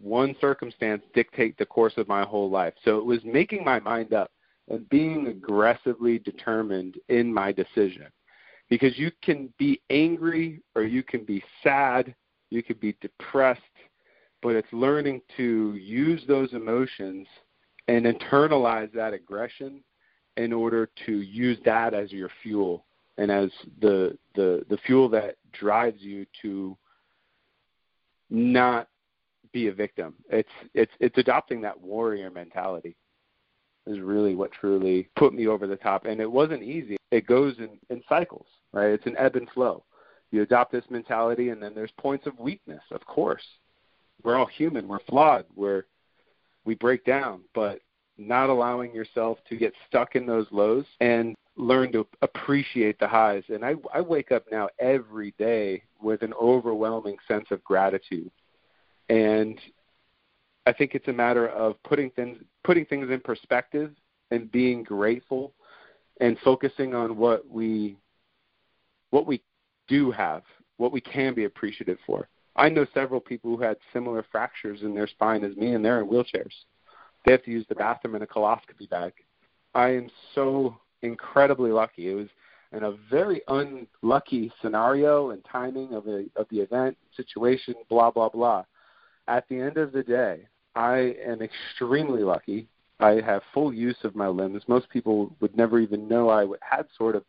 one 0.00 0.34
circumstance 0.40 1.02
dictate 1.14 1.56
the 1.56 1.66
course 1.66 1.94
of 1.96 2.08
my 2.08 2.24
whole 2.24 2.50
life? 2.50 2.74
So 2.84 2.98
it 2.98 3.04
was 3.04 3.20
making 3.24 3.64
my 3.64 3.80
mind 3.80 4.12
up 4.12 4.30
and 4.68 4.88
being 4.88 5.28
aggressively 5.28 6.18
determined 6.18 6.96
in 7.08 7.32
my 7.32 7.52
decision. 7.52 8.06
Because 8.70 8.98
you 8.98 9.10
can 9.22 9.52
be 9.58 9.80
angry 9.90 10.62
or 10.74 10.82
you 10.84 11.02
can 11.02 11.24
be 11.24 11.42
sad 11.62 12.14
you 12.54 12.62
could 12.62 12.80
be 12.80 12.96
depressed, 13.00 13.60
but 14.42 14.54
it's 14.54 14.72
learning 14.72 15.20
to 15.36 15.74
use 15.74 16.22
those 16.26 16.52
emotions 16.52 17.26
and 17.88 18.06
internalize 18.06 18.92
that 18.92 19.12
aggression 19.12 19.82
in 20.36 20.52
order 20.52 20.88
to 21.06 21.20
use 21.20 21.58
that 21.64 21.94
as 21.94 22.10
your 22.12 22.30
fuel 22.42 22.84
and 23.18 23.30
as 23.30 23.50
the 23.80 24.16
the 24.34 24.64
the 24.68 24.78
fuel 24.78 25.08
that 25.08 25.36
drives 25.52 26.00
you 26.00 26.26
to 26.42 26.76
not 28.30 28.88
be 29.52 29.68
a 29.68 29.72
victim. 29.72 30.14
It's 30.30 30.48
it's 30.72 30.92
it's 30.98 31.18
adopting 31.18 31.60
that 31.62 31.80
warrior 31.80 32.30
mentality 32.30 32.96
is 33.86 34.00
really 34.00 34.34
what 34.34 34.50
truly 34.52 35.08
put 35.16 35.34
me 35.34 35.46
over 35.46 35.66
the 35.66 35.76
top. 35.76 36.06
And 36.06 36.20
it 36.20 36.30
wasn't 36.30 36.62
easy. 36.62 36.96
It 37.10 37.26
goes 37.26 37.54
in, 37.58 37.78
in 37.90 38.02
cycles, 38.08 38.46
right? 38.72 38.90
It's 38.90 39.06
an 39.06 39.14
ebb 39.18 39.36
and 39.36 39.48
flow. 39.50 39.84
You 40.34 40.42
adopt 40.42 40.72
this 40.72 40.84
mentality, 40.90 41.50
and 41.50 41.62
then 41.62 41.76
there's 41.76 41.92
points 41.96 42.26
of 42.26 42.36
weakness, 42.40 42.82
of 42.90 43.06
course. 43.06 43.44
We're 44.24 44.34
all 44.34 44.46
human. 44.46 44.88
We're 44.88 44.98
flawed. 45.08 45.44
We're 45.54 45.84
we 46.64 46.74
break 46.74 47.04
down, 47.04 47.42
but 47.54 47.78
not 48.18 48.50
allowing 48.50 48.92
yourself 48.92 49.38
to 49.48 49.54
get 49.54 49.72
stuck 49.86 50.16
in 50.16 50.26
those 50.26 50.48
lows 50.50 50.86
and 51.00 51.36
learn 51.54 51.92
to 51.92 52.04
appreciate 52.20 52.98
the 52.98 53.06
highs. 53.06 53.44
And 53.48 53.64
I, 53.64 53.74
I 53.92 54.00
wake 54.00 54.32
up 54.32 54.44
now 54.50 54.68
every 54.80 55.34
day 55.38 55.84
with 56.02 56.22
an 56.22 56.32
overwhelming 56.34 57.16
sense 57.28 57.46
of 57.52 57.62
gratitude. 57.62 58.32
And 59.08 59.60
I 60.66 60.72
think 60.72 60.96
it's 60.96 61.06
a 61.06 61.12
matter 61.12 61.48
of 61.48 61.80
putting 61.84 62.10
things 62.10 62.38
putting 62.64 62.86
things 62.86 63.08
in 63.08 63.20
perspective 63.20 63.92
and 64.32 64.50
being 64.50 64.82
grateful 64.82 65.52
and 66.20 66.36
focusing 66.40 66.92
on 66.92 67.16
what 67.16 67.48
we 67.48 67.96
what 69.10 69.28
we 69.28 69.40
do 69.88 70.10
have, 70.10 70.42
what 70.76 70.92
we 70.92 71.00
can 71.00 71.34
be 71.34 71.44
appreciative 71.44 71.98
for. 72.06 72.28
I 72.56 72.68
know 72.68 72.86
several 72.94 73.20
people 73.20 73.56
who 73.56 73.62
had 73.62 73.76
similar 73.92 74.24
fractures 74.30 74.82
in 74.82 74.94
their 74.94 75.06
spine 75.06 75.44
as 75.44 75.56
me 75.56 75.74
and 75.74 75.84
they're 75.84 76.00
in 76.00 76.08
wheelchairs. 76.08 76.52
They 77.24 77.32
have 77.32 77.42
to 77.44 77.50
use 77.50 77.66
the 77.68 77.74
bathroom 77.74 78.14
in 78.14 78.22
a 78.22 78.26
colostomy 78.26 78.88
bag. 78.88 79.12
I 79.74 79.88
am 79.88 80.08
so 80.34 80.76
incredibly 81.02 81.72
lucky. 81.72 82.10
It 82.10 82.14
was 82.14 82.28
in 82.72 82.84
a 82.84 82.96
very 83.10 83.42
unlucky 83.48 84.52
scenario 84.60 85.30
and 85.30 85.44
timing 85.50 85.94
of 85.94 86.06
a 86.06 86.26
of 86.36 86.46
the 86.50 86.60
event, 86.60 86.96
situation, 87.16 87.74
blah 87.88 88.10
blah 88.10 88.28
blah. 88.28 88.64
At 89.26 89.48
the 89.48 89.60
end 89.60 89.78
of 89.78 89.92
the 89.92 90.02
day, 90.02 90.46
I 90.74 91.16
am 91.24 91.40
extremely 91.40 92.22
lucky. 92.22 92.68
I 93.00 93.20
have 93.20 93.42
full 93.52 93.72
use 93.72 93.96
of 94.04 94.14
my 94.14 94.28
limbs. 94.28 94.62
Most 94.68 94.88
people 94.90 95.34
would 95.40 95.56
never 95.56 95.80
even 95.80 96.06
know 96.06 96.30
I 96.30 96.46
had 96.60 96.86
sort 96.96 97.16
of 97.16 97.24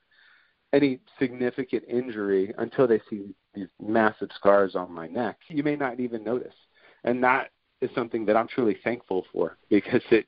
any 0.76 1.00
significant 1.18 1.84
injury 1.88 2.54
until 2.58 2.86
they 2.86 3.00
see 3.10 3.34
these 3.54 3.70
massive 3.82 4.30
scars 4.36 4.76
on 4.76 4.92
my 4.92 5.08
neck. 5.08 5.38
You 5.48 5.64
may 5.64 5.78
not 5.78 6.02
even 6.02 6.22
notice. 6.22 6.54
And 7.06 7.24
that 7.24 7.52
is 7.80 7.90
something 7.96 8.26
that 8.26 8.36
I'm 8.36 8.50
truly 8.50 8.78
thankful 8.84 9.26
for 9.32 9.58
because 9.70 10.02
it 10.12 10.28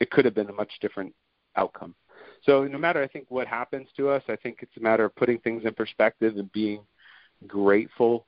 it 0.00 0.10
could 0.10 0.24
have 0.24 0.34
been 0.34 0.50
a 0.50 0.54
much 0.54 0.72
different 0.80 1.14
outcome. 1.56 1.94
So 2.44 2.64
no 2.64 2.76
matter 2.76 3.02
I 3.02 3.08
think 3.08 3.26
what 3.30 3.46
happens 3.46 3.88
to 3.96 4.08
us, 4.08 4.22
I 4.28 4.36
think 4.36 4.58
it's 4.60 4.76
a 4.76 4.80
matter 4.80 5.04
of 5.04 5.14
putting 5.14 5.38
things 5.38 5.62
in 5.64 5.74
perspective 5.74 6.36
and 6.36 6.52
being 6.52 6.82
grateful 7.46 8.26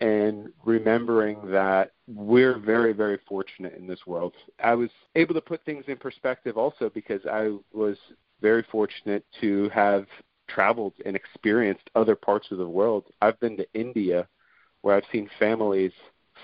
and 0.00 0.48
remembering 0.64 1.50
that 1.50 1.92
we're 2.06 2.58
very, 2.58 2.92
very 2.92 3.18
fortunate 3.28 3.74
in 3.74 3.86
this 3.86 4.00
world. 4.06 4.34
I 4.62 4.74
was 4.74 4.90
able 5.14 5.34
to 5.34 5.40
put 5.40 5.64
things 5.64 5.84
in 5.88 5.96
perspective 5.96 6.56
also 6.56 6.90
because 6.90 7.22
I 7.30 7.56
was 7.72 7.96
very 8.40 8.64
fortunate 8.70 9.24
to 9.40 9.68
have 9.70 10.06
traveled 10.48 10.94
and 11.04 11.16
experienced 11.16 11.90
other 11.94 12.16
parts 12.16 12.48
of 12.50 12.58
the 12.58 12.68
world. 12.68 13.04
I've 13.20 13.38
been 13.40 13.56
to 13.56 13.66
India 13.74 14.28
where 14.82 14.96
I've 14.96 15.04
seen 15.10 15.28
families 15.38 15.92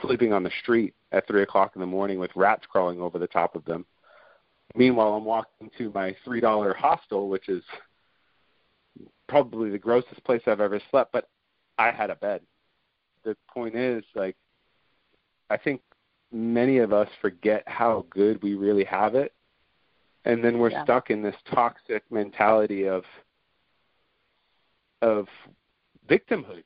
sleeping 0.00 0.32
on 0.32 0.42
the 0.42 0.50
street 0.62 0.94
at 1.12 1.26
three 1.26 1.42
o'clock 1.42 1.72
in 1.74 1.80
the 1.80 1.86
morning 1.86 2.18
with 2.18 2.30
rats 2.34 2.64
crawling 2.70 3.00
over 3.00 3.18
the 3.18 3.26
top 3.26 3.54
of 3.54 3.64
them. 3.64 3.84
Meanwhile, 4.74 5.14
I'm 5.14 5.24
walking 5.24 5.70
to 5.78 5.92
my 5.94 6.16
three 6.24 6.40
dollar 6.40 6.72
hostel, 6.74 7.28
which 7.28 7.48
is 7.48 7.62
probably 9.28 9.70
the 9.70 9.78
grossest 9.78 10.24
place 10.24 10.42
I've 10.46 10.60
ever 10.60 10.80
slept, 10.90 11.12
but 11.12 11.28
I 11.78 11.90
had 11.90 12.10
a 12.10 12.16
bed 12.16 12.42
the 13.24 13.36
point 13.48 13.76
is 13.76 14.04
like 14.14 14.36
I 15.50 15.56
think 15.56 15.80
many 16.32 16.78
of 16.78 16.92
us 16.92 17.08
forget 17.20 17.62
how 17.66 18.06
good 18.10 18.42
we 18.42 18.54
really 18.54 18.84
have 18.84 19.14
it 19.14 19.32
and 20.24 20.42
then 20.42 20.58
we're 20.58 20.70
yeah. 20.70 20.84
stuck 20.84 21.10
in 21.10 21.22
this 21.22 21.36
toxic 21.52 22.04
mentality 22.10 22.88
of 22.88 23.04
of 25.02 25.26
victimhood 26.08 26.64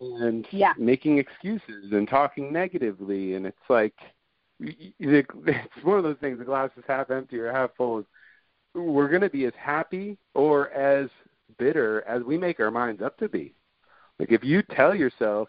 and 0.00 0.46
yeah. 0.50 0.72
making 0.76 1.18
excuses 1.18 1.92
and 1.92 2.08
talking 2.08 2.52
negatively 2.52 3.34
and 3.34 3.46
it's 3.46 3.56
like 3.68 3.94
it's 4.60 5.84
one 5.84 5.98
of 5.98 6.04
those 6.04 6.16
things 6.20 6.38
the 6.38 6.44
glass 6.44 6.70
is 6.76 6.84
half 6.86 7.10
empty 7.10 7.38
or 7.38 7.52
half 7.52 7.70
full 7.76 8.04
we're 8.74 9.08
going 9.08 9.22
to 9.22 9.30
be 9.30 9.44
as 9.44 9.52
happy 9.56 10.18
or 10.34 10.70
as 10.70 11.08
bitter 11.58 12.02
as 12.08 12.22
we 12.24 12.36
make 12.36 12.58
our 12.58 12.70
minds 12.70 13.00
up 13.00 13.16
to 13.18 13.28
be 13.28 13.54
like 14.18 14.32
if 14.32 14.42
you 14.42 14.62
tell 14.62 14.94
yourself 14.94 15.48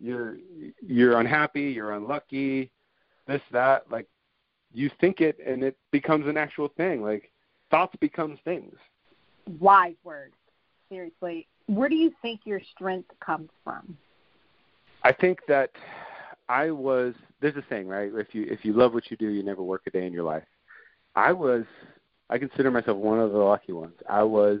you're 0.00 0.38
you're 0.80 1.20
unhappy, 1.20 1.70
you're 1.70 1.92
unlucky, 1.92 2.72
this 3.26 3.42
that 3.52 3.84
like 3.90 4.06
you 4.72 4.90
think 5.00 5.20
it 5.20 5.38
and 5.46 5.62
it 5.62 5.76
becomes 5.92 6.26
an 6.26 6.36
actual 6.36 6.68
thing. 6.76 7.02
Like 7.02 7.30
thoughts 7.70 7.94
becomes 8.00 8.38
things. 8.44 8.74
Wise 9.58 9.96
words. 10.02 10.34
Seriously. 10.90 11.46
Where 11.66 11.88
do 11.88 11.94
you 11.94 12.12
think 12.20 12.40
your 12.44 12.60
strength 12.74 13.10
comes 13.24 13.48
from? 13.64 13.96
I 15.02 15.12
think 15.12 15.38
that 15.48 15.70
I 16.48 16.70
was 16.70 17.14
there's 17.40 17.56
a 17.56 17.64
saying, 17.70 17.86
right? 17.86 18.10
If 18.14 18.34
you 18.34 18.46
if 18.50 18.64
you 18.64 18.72
love 18.72 18.92
what 18.92 19.10
you 19.10 19.16
do, 19.16 19.28
you 19.28 19.42
never 19.42 19.62
work 19.62 19.82
a 19.86 19.90
day 19.90 20.06
in 20.06 20.12
your 20.12 20.24
life. 20.24 20.44
I 21.14 21.32
was 21.32 21.64
I 22.28 22.38
consider 22.38 22.70
myself 22.70 22.98
one 22.98 23.20
of 23.20 23.32
the 23.32 23.38
lucky 23.38 23.72
ones. 23.72 23.94
I 24.08 24.22
was 24.22 24.60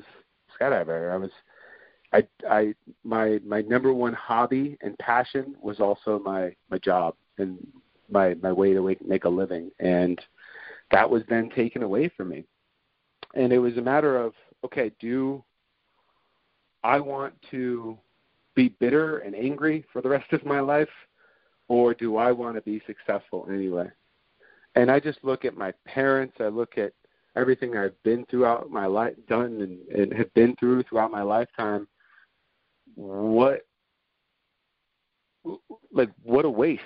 skydiver. 0.58 1.12
I 1.12 1.16
was 1.16 1.30
I, 2.12 2.26
I, 2.48 2.74
my, 3.04 3.40
my 3.44 3.62
number 3.62 3.92
one 3.92 4.12
hobby 4.14 4.76
and 4.82 4.98
passion 4.98 5.54
was 5.60 5.80
also 5.80 6.18
my, 6.18 6.54
my 6.70 6.78
job 6.78 7.14
and 7.38 7.64
my, 8.10 8.34
my 8.42 8.52
way 8.52 8.72
to 8.72 8.96
make 9.06 9.24
a 9.24 9.28
living. 9.28 9.70
And 9.78 10.20
that 10.90 11.08
was 11.08 11.22
then 11.28 11.50
taken 11.50 11.82
away 11.82 12.08
from 12.16 12.30
me. 12.30 12.44
And 13.34 13.52
it 13.52 13.58
was 13.58 13.76
a 13.76 13.82
matter 13.82 14.20
of, 14.20 14.32
okay, 14.64 14.90
do 14.98 15.44
I 16.82 17.00
want 17.00 17.34
to 17.50 17.98
be 18.54 18.68
bitter 18.80 19.18
and 19.18 19.34
angry 19.34 19.84
for 19.92 20.02
the 20.02 20.08
rest 20.08 20.32
of 20.32 20.44
my 20.44 20.60
life, 20.60 20.88
or 21.68 21.94
do 21.94 22.16
I 22.16 22.32
want 22.32 22.56
to 22.56 22.62
be 22.62 22.82
successful 22.86 23.46
anyway? 23.50 23.88
And 24.74 24.90
I 24.90 25.00
just 25.00 25.18
look 25.22 25.44
at 25.44 25.56
my 25.56 25.72
parents, 25.86 26.36
I 26.40 26.48
look 26.48 26.78
at 26.78 26.92
everything 27.36 27.76
I've 27.76 28.00
been 28.02 28.24
throughout 28.26 28.70
my 28.70 28.86
life, 28.86 29.14
done 29.28 29.60
and, 29.60 29.88
and 29.88 30.12
have 30.12 30.32
been 30.34 30.56
through 30.56 30.82
throughout 30.84 31.10
my 31.10 31.22
lifetime, 31.22 31.86
what 32.94 33.60
like 35.92 36.10
what 36.22 36.44
a 36.44 36.50
waste 36.50 36.82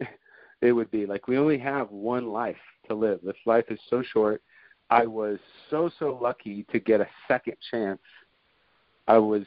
it 0.62 0.72
would 0.72 0.90
be. 0.90 1.06
Like 1.06 1.28
we 1.28 1.38
only 1.38 1.58
have 1.58 1.90
one 1.90 2.28
life 2.28 2.56
to 2.88 2.94
live. 2.94 3.20
This 3.22 3.36
life 3.46 3.64
is 3.68 3.80
so 3.88 4.02
short. 4.02 4.42
I 4.90 5.06
was 5.06 5.38
so 5.70 5.90
so 5.98 6.18
lucky 6.20 6.64
to 6.70 6.78
get 6.78 7.00
a 7.00 7.08
second 7.26 7.56
chance 7.70 8.00
i 9.06 9.18
was 9.18 9.44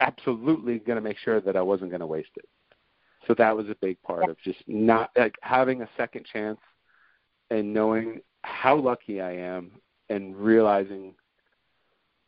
absolutely 0.00 0.78
going 0.78 0.96
to 0.96 1.02
make 1.02 1.18
sure 1.18 1.40
that 1.40 1.56
i 1.56 1.62
wasn't 1.62 1.90
going 1.90 2.00
to 2.00 2.06
waste 2.06 2.30
it 2.36 2.48
so 3.26 3.34
that 3.34 3.56
was 3.56 3.68
a 3.68 3.76
big 3.80 4.00
part 4.02 4.28
of 4.28 4.36
just 4.42 4.62
not 4.66 5.10
like 5.16 5.36
having 5.42 5.82
a 5.82 5.88
second 5.96 6.26
chance 6.30 6.58
and 7.50 7.72
knowing 7.72 8.20
how 8.42 8.76
lucky 8.76 9.20
i 9.20 9.32
am 9.32 9.70
and 10.08 10.36
realizing 10.36 11.14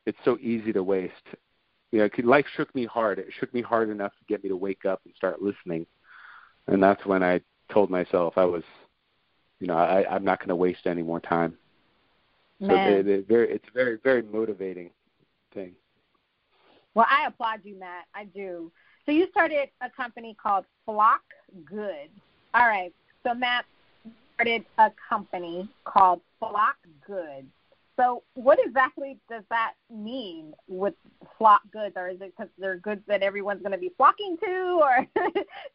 it's 0.07 0.19
so 0.25 0.39
easy 0.41 0.73
to 0.73 0.83
waste 0.83 1.37
you 1.95 2.01
know, 2.01 2.09
life 2.29 2.47
shook 2.57 2.75
me 2.75 2.87
hard. 2.87 3.21
It 3.21 3.29
shook 3.39 3.55
me 3.55 3.63
hard 3.63 3.89
enough 3.89 4.11
to 4.19 4.25
get 4.29 4.43
me 4.43 4.49
to 4.49 4.57
wake 4.57 4.85
up 4.85 5.03
and 5.05 5.15
start 5.15 5.41
listening. 5.41 5.87
And 6.67 6.83
that's 6.83 7.07
when 7.07 7.23
I 7.23 7.41
told 7.73 7.89
myself 7.89 8.35
I 8.37 8.45
was, 8.45 8.65
you 9.61 9.69
know, 9.69 9.77
I, 9.77 10.05
I'm 10.13 10.25
not 10.25 10.41
going 10.41 10.49
to 10.49 10.57
waste 10.57 10.87
any 10.87 11.05
more 11.05 11.21
time. 11.21 11.57
Man. 12.59 13.05
So 13.05 13.11
it, 13.11 13.29
very, 13.29 13.49
it's 13.53 13.65
a 13.69 13.73
very, 13.73 13.99
very 14.03 14.23
motivating 14.23 14.91
thing. 15.53 15.75
Well, 16.95 17.07
I 17.11 17.27
applaud 17.27 17.61
you, 17.65 17.79
Matt. 17.79 18.05
I 18.15 18.25
do. 18.25 18.71
So 19.07 19.13
you 19.13 19.29
started 19.31 19.69
a 19.81 19.91
company 19.91 20.37
called 20.41 20.65
Flock 20.85 21.23
Good. 21.65 22.09
All 22.55 22.67
right. 22.67 22.93
So 23.25 23.35
Matt 23.35 23.65
started 24.35 24.65
a 24.79 24.91
company 25.09 25.69
called 25.85 26.21
Flock 26.39 26.77
Good. 27.07 27.47
So, 27.97 28.25
what 28.35 28.59
exactly 28.65 29.19
does 29.31 29.45
that 29.51 29.75
mean 29.89 30.53
with 30.67 30.95
flock 31.39 31.63
goods, 31.73 31.95
or 31.97 32.09
is 32.09 32.21
it 32.21 32.35
because 32.37 32.51
they're 32.59 32.77
goods 32.77 33.03
that 33.07 33.23
everyone's 33.23 33.61
going 33.61 33.73
to 33.73 33.79
be 33.79 33.93
flocking 33.97 34.37
to, 34.43 34.81
or 34.83 35.07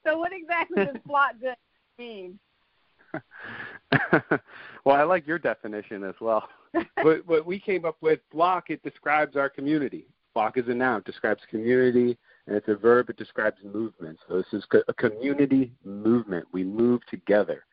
so? 0.06 0.18
What 0.18 0.34
exactly 0.34 0.84
does 0.84 0.98
flock 1.08 1.40
goods 1.40 1.56
mean? 1.98 2.38
well, 4.84 4.96
I 4.98 5.04
like 5.04 5.26
your 5.26 5.40
definition 5.40 6.04
as 6.04 6.16
well. 6.20 6.48
but 6.98 7.26
what 7.26 7.46
we 7.46 7.58
came 7.58 7.86
up 7.86 7.96
with, 8.02 8.20
flock, 8.32 8.70
it 8.70 8.84
describes 8.84 9.38
our 9.38 9.50
community. 9.50 10.06
Flock 10.34 10.58
is 10.58 10.68
a 10.68 10.74
noun, 10.74 11.02
describes 11.06 11.42
community, 11.50 12.18
and 12.48 12.56
it's 12.56 12.68
a 12.68 12.76
verb, 12.76 13.10
it 13.10 13.18
describes 13.18 13.58
movement. 13.64 14.18
So 14.28 14.38
this 14.38 14.54
is 14.54 14.64
a 14.88 14.94
community 14.94 15.74
movement. 15.84 16.46
We 16.52 16.64
move 16.64 17.02
together. 17.10 17.66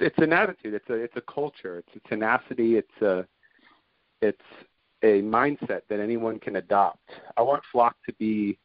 It's 0.00 0.18
an 0.18 0.32
attitude. 0.32 0.74
It's 0.74 0.88
a 0.88 0.94
it's 0.94 1.16
a 1.16 1.22
culture. 1.22 1.78
It's 1.78 2.04
a 2.04 2.08
tenacity. 2.08 2.76
It's 2.76 3.02
a 3.02 3.26
it's 4.22 4.38
a 5.02 5.22
mindset 5.22 5.82
that 5.88 6.00
anyone 6.00 6.38
can 6.38 6.56
adopt. 6.56 7.10
I 7.36 7.42
want 7.42 7.62
Flock 7.72 7.96
to 8.06 8.12
be 8.14 8.58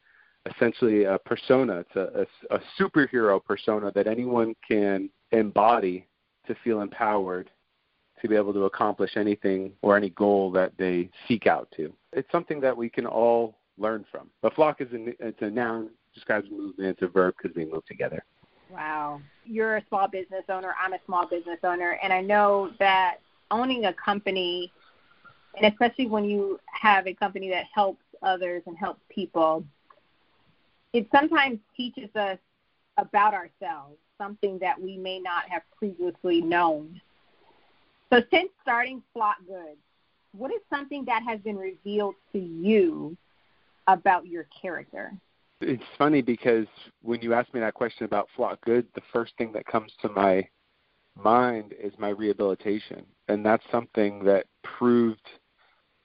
essentially 0.45 1.05
a 1.05 1.17
persona. 1.19 1.79
It's 1.79 1.95
a, 1.95 2.25
a, 2.51 2.55
a 2.55 2.59
superhero 2.79 3.43
persona 3.43 3.91
that 3.95 4.07
anyone 4.07 4.55
can 4.67 5.09
embody 5.31 6.07
to 6.47 6.55
feel 6.63 6.81
empowered 6.81 7.49
to 8.21 8.27
be 8.27 8.35
able 8.35 8.53
to 8.53 8.65
accomplish 8.65 9.17
anything 9.17 9.71
or 9.81 9.97
any 9.97 10.09
goal 10.11 10.51
that 10.51 10.73
they 10.77 11.09
seek 11.27 11.47
out 11.47 11.67
to. 11.75 11.93
It's 12.15 12.31
something 12.31 12.61
that 12.61 12.75
we 12.75 12.89
can 12.89 13.05
all 13.05 13.57
learn 13.77 14.05
from. 14.09 14.29
But 14.41 14.55
flock 14.55 14.79
is 14.79 14.91
a, 14.93 15.27
it's 15.27 15.41
a 15.41 15.49
noun, 15.49 15.89
describes 16.13 16.49
movement. 16.49 16.89
It's 16.89 17.01
a 17.01 17.07
verb 17.07 17.35
because 17.37 17.55
we 17.55 17.65
move 17.65 17.85
together. 17.85 18.23
Wow. 18.71 19.21
You're 19.43 19.77
a 19.77 19.83
small 19.89 20.07
business 20.07 20.45
owner. 20.49 20.73
I'm 20.81 20.93
a 20.93 20.99
small 21.05 21.27
business 21.27 21.59
owner. 21.63 21.99
And 22.01 22.11
I 22.13 22.21
know 22.21 22.71
that 22.79 23.17
owning 23.51 23.85
a 23.85 23.93
company, 23.93 24.71
and 25.57 25.71
especially 25.71 26.07
when 26.07 26.23
you 26.25 26.59
have 26.67 27.05
a 27.05 27.13
company 27.13 27.49
that 27.49 27.65
helps 27.73 28.03
others 28.23 28.63
and 28.65 28.77
helps 28.77 29.01
people, 29.09 29.65
it 30.93 31.07
sometimes 31.13 31.59
teaches 31.75 32.09
us 32.15 32.39
about 32.97 33.33
ourselves, 33.33 33.97
something 34.17 34.57
that 34.59 34.81
we 34.81 34.97
may 34.97 35.19
not 35.19 35.43
have 35.49 35.63
previously 35.77 36.41
known. 36.41 37.01
So, 38.11 38.21
since 38.31 38.49
starting 38.61 39.01
Flock 39.13 39.37
Goods, 39.45 39.79
what 40.37 40.51
is 40.51 40.61
something 40.69 41.05
that 41.05 41.23
has 41.23 41.39
been 41.41 41.57
revealed 41.57 42.15
to 42.33 42.39
you 42.39 43.15
about 43.87 44.27
your 44.27 44.45
character? 44.61 45.11
It's 45.61 45.83
funny 45.97 46.21
because 46.21 46.67
when 47.01 47.21
you 47.21 47.33
ask 47.33 47.53
me 47.53 47.59
that 47.61 47.73
question 47.73 48.05
about 48.05 48.27
Flock 48.35 48.59
Good, 48.65 48.87
the 48.93 49.01
first 49.13 49.33
thing 49.37 49.51
that 49.53 49.65
comes 49.65 49.91
to 50.01 50.09
my 50.09 50.47
mind 51.21 51.73
is 51.81 51.93
my 51.97 52.09
rehabilitation. 52.09 53.05
And 53.27 53.45
that's 53.45 53.63
something 53.71 54.23
that 54.25 54.45
proved, 54.63 55.27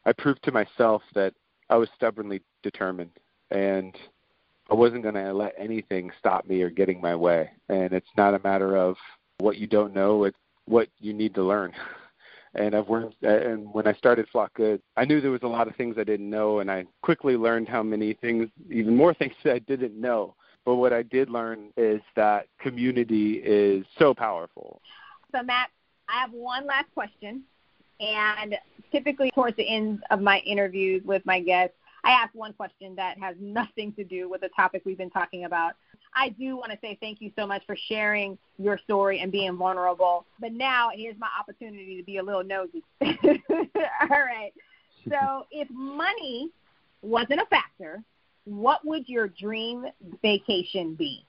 I 0.06 0.12
proved 0.12 0.42
to 0.44 0.52
myself 0.52 1.02
that 1.14 1.34
I 1.68 1.76
was 1.76 1.88
stubbornly 1.96 2.42
determined. 2.62 3.10
And 3.50 3.96
I 4.70 4.74
wasn't 4.74 5.02
going 5.02 5.16
to 5.16 5.32
let 5.32 5.54
anything 5.58 6.12
stop 6.18 6.46
me 6.46 6.62
or 6.62 6.70
getting 6.70 7.00
my 7.00 7.16
way. 7.16 7.50
And 7.68 7.92
it's 7.92 8.10
not 8.16 8.34
a 8.34 8.40
matter 8.44 8.76
of 8.76 8.96
what 9.38 9.56
you 9.56 9.66
don't 9.66 9.94
know, 9.94 10.24
it's 10.24 10.38
what 10.66 10.88
you 11.00 11.12
need 11.12 11.34
to 11.34 11.42
learn. 11.42 11.72
and 12.54 12.74
I've 12.74 12.88
learned, 12.88 13.14
and 13.22 13.72
when 13.72 13.86
I 13.86 13.92
started 13.94 14.26
Flock 14.30 14.54
Good, 14.54 14.82
I 14.96 15.04
knew 15.04 15.20
there 15.20 15.30
was 15.30 15.42
a 15.42 15.48
lot 15.48 15.68
of 15.68 15.76
things 15.76 15.96
I 15.98 16.04
didn't 16.04 16.28
know, 16.28 16.60
and 16.60 16.70
I 16.70 16.84
quickly 17.02 17.36
learned 17.36 17.68
how 17.68 17.82
many 17.82 18.14
things, 18.14 18.48
even 18.68 18.96
more 18.96 19.14
things 19.18 19.34
that 19.44 19.54
I 19.54 19.58
didn't 19.60 20.00
know. 20.00 20.34
But 20.64 20.76
what 20.76 20.92
I 20.92 21.02
did 21.02 21.30
learn 21.30 21.72
is 21.76 22.00
that 22.16 22.46
community 22.60 23.34
is 23.44 23.86
so 23.98 24.12
powerful. 24.12 24.82
So, 25.32 25.42
Matt, 25.42 25.70
I 26.08 26.20
have 26.20 26.32
one 26.32 26.66
last 26.66 26.92
question. 26.92 27.42
And 27.98 28.56
typically, 28.92 29.30
towards 29.30 29.56
the 29.56 29.68
end 29.68 30.02
of 30.10 30.20
my 30.20 30.38
interviews 30.40 31.02
with 31.04 31.24
my 31.24 31.40
guests, 31.40 31.76
I 32.02 32.12
ask 32.12 32.34
one 32.34 32.52
question 32.54 32.94
that 32.96 33.18
has 33.18 33.36
nothing 33.38 33.92
to 33.94 34.04
do 34.04 34.28
with 34.28 34.40
the 34.40 34.48
topic 34.48 34.82
we've 34.84 34.98
been 34.98 35.10
talking 35.10 35.44
about. 35.44 35.74
I 36.14 36.30
do 36.30 36.56
want 36.56 36.72
to 36.72 36.78
say 36.80 36.98
thank 37.00 37.20
you 37.20 37.30
so 37.36 37.46
much 37.46 37.62
for 37.66 37.76
sharing 37.88 38.36
your 38.58 38.78
story 38.78 39.20
and 39.20 39.30
being 39.30 39.56
vulnerable. 39.56 40.26
But 40.40 40.52
now 40.52 40.90
here's 40.94 41.18
my 41.18 41.28
opportunity 41.38 41.96
to 41.96 42.02
be 42.02 42.18
a 42.18 42.22
little 42.22 42.44
nosy. 42.44 42.82
All 43.00 44.08
right. 44.10 44.52
So 45.08 45.46
if 45.50 45.68
money 45.70 46.50
wasn't 47.02 47.40
a 47.40 47.46
factor, 47.46 48.02
what 48.44 48.84
would 48.84 49.08
your 49.08 49.28
dream 49.28 49.86
vacation 50.22 50.94
be? 50.94 51.24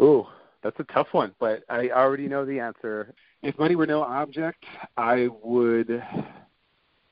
Ooh, 0.00 0.26
that's 0.62 0.78
a 0.80 0.84
tough 0.84 1.08
one, 1.12 1.34
but 1.38 1.64
I 1.68 1.90
already 1.90 2.28
know 2.28 2.44
the 2.44 2.60
answer. 2.60 3.14
If 3.42 3.58
money 3.58 3.76
were 3.76 3.86
no 3.86 4.02
object, 4.02 4.64
I 4.96 5.28
would 5.42 6.02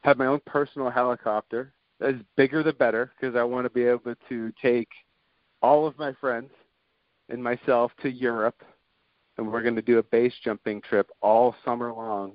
have 0.01 0.19
my 0.19 0.27
own 0.27 0.41
personal 0.47 0.91
helicopter 0.91 1.73
as 2.01 2.15
bigger 2.37 2.63
the 2.63 2.73
better 2.73 3.13
because 3.19 3.37
I 3.37 3.43
want 3.43 3.65
to 3.65 3.71
be 3.71 3.85
able 3.85 4.15
to 4.29 4.53
take 4.63 4.89
all 5.63 5.87
of 5.87 5.99
my 5.99 6.13
friends 6.21 6.51
and 7.29 7.43
myself 7.43 7.93
to 8.03 8.11
Europe, 8.11 8.63
and 9.37 9.51
we're 9.51 9.63
going 9.63 9.77
to 9.77 9.83
do 9.83 9.99
a 9.99 10.03
base 10.03 10.35
jumping 10.43 10.81
trip 10.81 11.11
all 11.21 11.55
summer 11.65 11.93
long. 11.93 12.33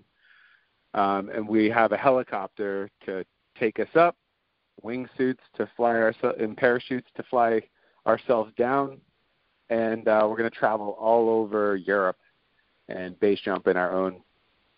Um, 0.93 1.29
and 1.29 1.47
we 1.47 1.69
have 1.69 1.93
a 1.93 1.97
helicopter 1.97 2.89
to 3.05 3.23
take 3.57 3.79
us 3.79 3.87
up, 3.95 4.17
wingsuits 4.83 5.39
to 5.55 5.69
fly 5.77 5.95
ourselves, 5.95 6.37
and 6.39 6.57
parachutes 6.57 7.07
to 7.15 7.23
fly 7.23 7.61
ourselves 8.05 8.51
down, 8.57 8.99
and 9.69 10.07
uh, 10.07 10.25
we're 10.29 10.37
going 10.37 10.49
to 10.49 10.55
travel 10.55 10.97
all 10.99 11.29
over 11.29 11.77
Europe 11.77 12.17
and 12.89 13.17
base 13.19 13.39
jump 13.39 13.67
in 13.67 13.77
our 13.77 13.93
own 13.93 14.21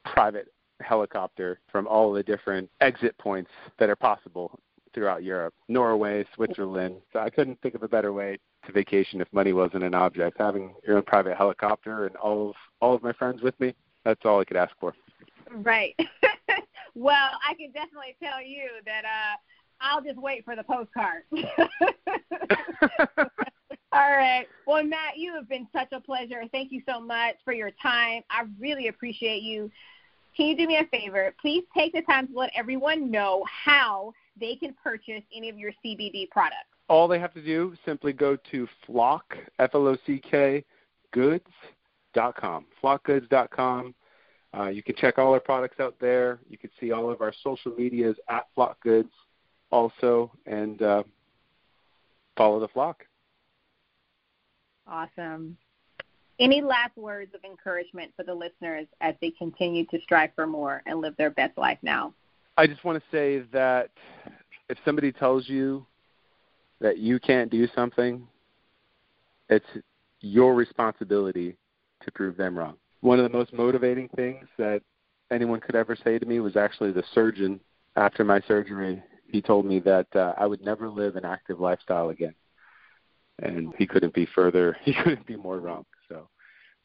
private 0.06 0.48
helicopter 0.82 1.60
from 1.72 1.88
all 1.88 2.14
the 2.14 2.24
different 2.24 2.70
exit 2.82 3.18
points 3.18 3.50
that 3.80 3.90
are 3.90 3.96
possible 3.96 4.60
throughout 4.94 5.24
Europe, 5.24 5.54
Norway, 5.68 6.26
Switzerland. 6.36 6.96
So 7.12 7.20
I 7.20 7.30
couldn't 7.30 7.60
think 7.62 7.74
of 7.74 7.84
a 7.84 7.88
better 7.88 8.14
way 8.14 8.38
to 8.66 8.72
vacation 8.72 9.22
if 9.22 9.28
money 9.32 9.54
wasn't 9.54 9.84
an 9.84 9.94
object. 9.94 10.38
Having 10.40 10.74
your 10.86 10.98
own 10.98 11.04
private 11.04 11.38
helicopter 11.38 12.06
and 12.06 12.16
all 12.18 12.50
of 12.50 12.56
all 12.82 12.96
of 12.96 13.04
my 13.04 13.14
friends 13.14 13.42
with 13.42 13.60
me, 13.60 13.74
that's 14.04 14.22
all 14.26 14.40
I 14.40 14.46
could 14.46 14.58
ask 14.58 14.74
for. 14.80 14.94
Right. 15.52 15.96
well, 16.96 17.30
I 17.48 17.54
can 17.56 17.72
definitely 17.72 18.16
tell 18.22 18.42
you 18.42 18.70
that 18.86 19.06
uh 19.06 19.38
I'll 19.82 20.02
just 20.02 20.18
wait 20.18 20.46
for 20.46 20.56
the 20.56 20.64
postcard. 20.64 21.24
All 23.92 24.12
right. 24.12 24.48
Well, 24.66 24.84
Matt, 24.84 25.18
you 25.18 25.36
have 25.36 25.48
been 25.48 25.68
such 25.72 25.92
a 25.92 26.00
pleasure. 26.00 26.42
Thank 26.52 26.72
you 26.72 26.82
so 26.88 27.00
much 27.00 27.36
for 27.46 27.54
your 27.54 27.70
time. 27.82 28.24
I 28.30 28.46
really 28.60 28.88
appreciate 28.88 29.44
you. 29.44 29.70
Can 30.36 30.48
you 30.48 30.58
do 30.58 30.66
me 30.66 30.78
a 30.78 30.86
favor? 30.86 31.36
Please 31.40 31.64
take 31.78 31.94
the 31.94 32.02
time 32.02 32.28
to 32.28 32.34
let 32.34 32.50
everyone 32.56 33.12
know 33.12 33.46
how 33.66 34.14
they 34.40 34.56
can 34.56 34.74
purchase 34.84 35.22
any 35.36 35.50
of 35.50 35.60
your 35.60 35.72
CBD 35.86 36.28
products? 36.32 36.73
All 36.94 37.08
they 37.08 37.18
have 37.18 37.34
to 37.34 37.42
do 37.42 37.74
simply 37.88 38.14
go 38.14 38.38
to 38.52 38.68
flock 38.86 39.36
f 39.58 39.72
l 39.74 39.88
o 39.88 39.98
c 40.06 40.20
k 40.20 40.64
goods 41.12 41.50
dot 42.14 42.36
com 42.36 42.68
flockgoods.com. 42.84 43.96
Uh, 44.56 44.68
you 44.68 44.84
can 44.84 44.96
check 44.98 45.18
all 45.18 45.34
our 45.34 45.40
products 45.40 45.80
out 45.80 45.96
there. 46.00 46.40
You 46.48 46.60
can 46.60 46.70
see 46.80 46.92
all 46.92 47.10
of 47.10 47.20
our 47.22 47.34
social 47.44 47.72
medias 47.76 48.16
at 48.30 48.46
Flock 48.54 48.80
Goods 48.84 49.10
also, 49.72 50.32
and 50.46 50.84
uh, 50.84 51.02
follow 52.38 52.60
the 52.60 52.68
flock. 52.68 53.06
Awesome. 54.86 55.58
Any 56.40 56.62
last 56.62 56.96
words 56.96 57.34
of 57.34 57.44
encouragement 57.44 58.12
for 58.16 58.22
the 58.22 58.36
listeners 58.36 58.86
as 59.02 59.16
they 59.20 59.32
continue 59.32 59.88
to 59.88 60.00
strive 60.02 60.30
for 60.36 60.46
more 60.46 60.84
and 60.86 61.02
live 61.02 61.18
their 61.18 61.32
best 61.32 61.58
life 61.58 61.80
now? 61.82 62.14
I 62.56 62.68
just 62.68 62.84
want 62.84 63.00
to 63.00 63.04
say 63.12 63.40
that 63.52 63.90
if 64.70 64.78
somebody 64.86 65.12
tells 65.12 65.50
you 65.50 65.88
that 66.84 67.00
you 67.00 67.20
can't 67.20 67.50
do 67.50 67.68
something, 67.74 68.28
it's 69.50 69.66
your 70.20 70.54
responsibility 70.54 71.58
to 72.04 72.12
prove 72.12 72.38
them 72.38 72.58
wrong. 72.58 72.76
One 73.02 73.20
of 73.20 73.24
the 73.24 73.36
most 73.36 73.54
motivating 73.54 74.10
things 74.16 74.46
that 74.58 74.82
anyone 75.32 75.62
could 75.62 75.76
ever 75.76 75.96
say 75.96 76.20
to 76.20 76.26
me 76.26 76.40
was 76.42 76.56
actually 76.56 76.92
the 76.92 77.04
surgeon 77.16 77.60
after 77.96 78.24
my 78.24 78.42
surgery. 78.42 79.02
He 79.28 79.42
told 79.42 79.66
me 79.66 79.80
that 79.80 80.08
uh, 80.16 80.34
I 80.38 80.46
would 80.46 80.62
never 80.62 80.90
live 80.90 81.16
an 81.16 81.26
active 81.26 81.60
lifestyle 81.60 82.10
again. 82.10 82.36
And 83.40 83.74
he 83.78 83.88
couldn't 83.88 84.14
be 84.14 84.28
further, 84.36 84.78
he 84.84 84.94
couldn't 84.94 85.26
be 85.26 85.38
more 85.38 85.60
wrong. 85.60 85.86
So 86.10 86.28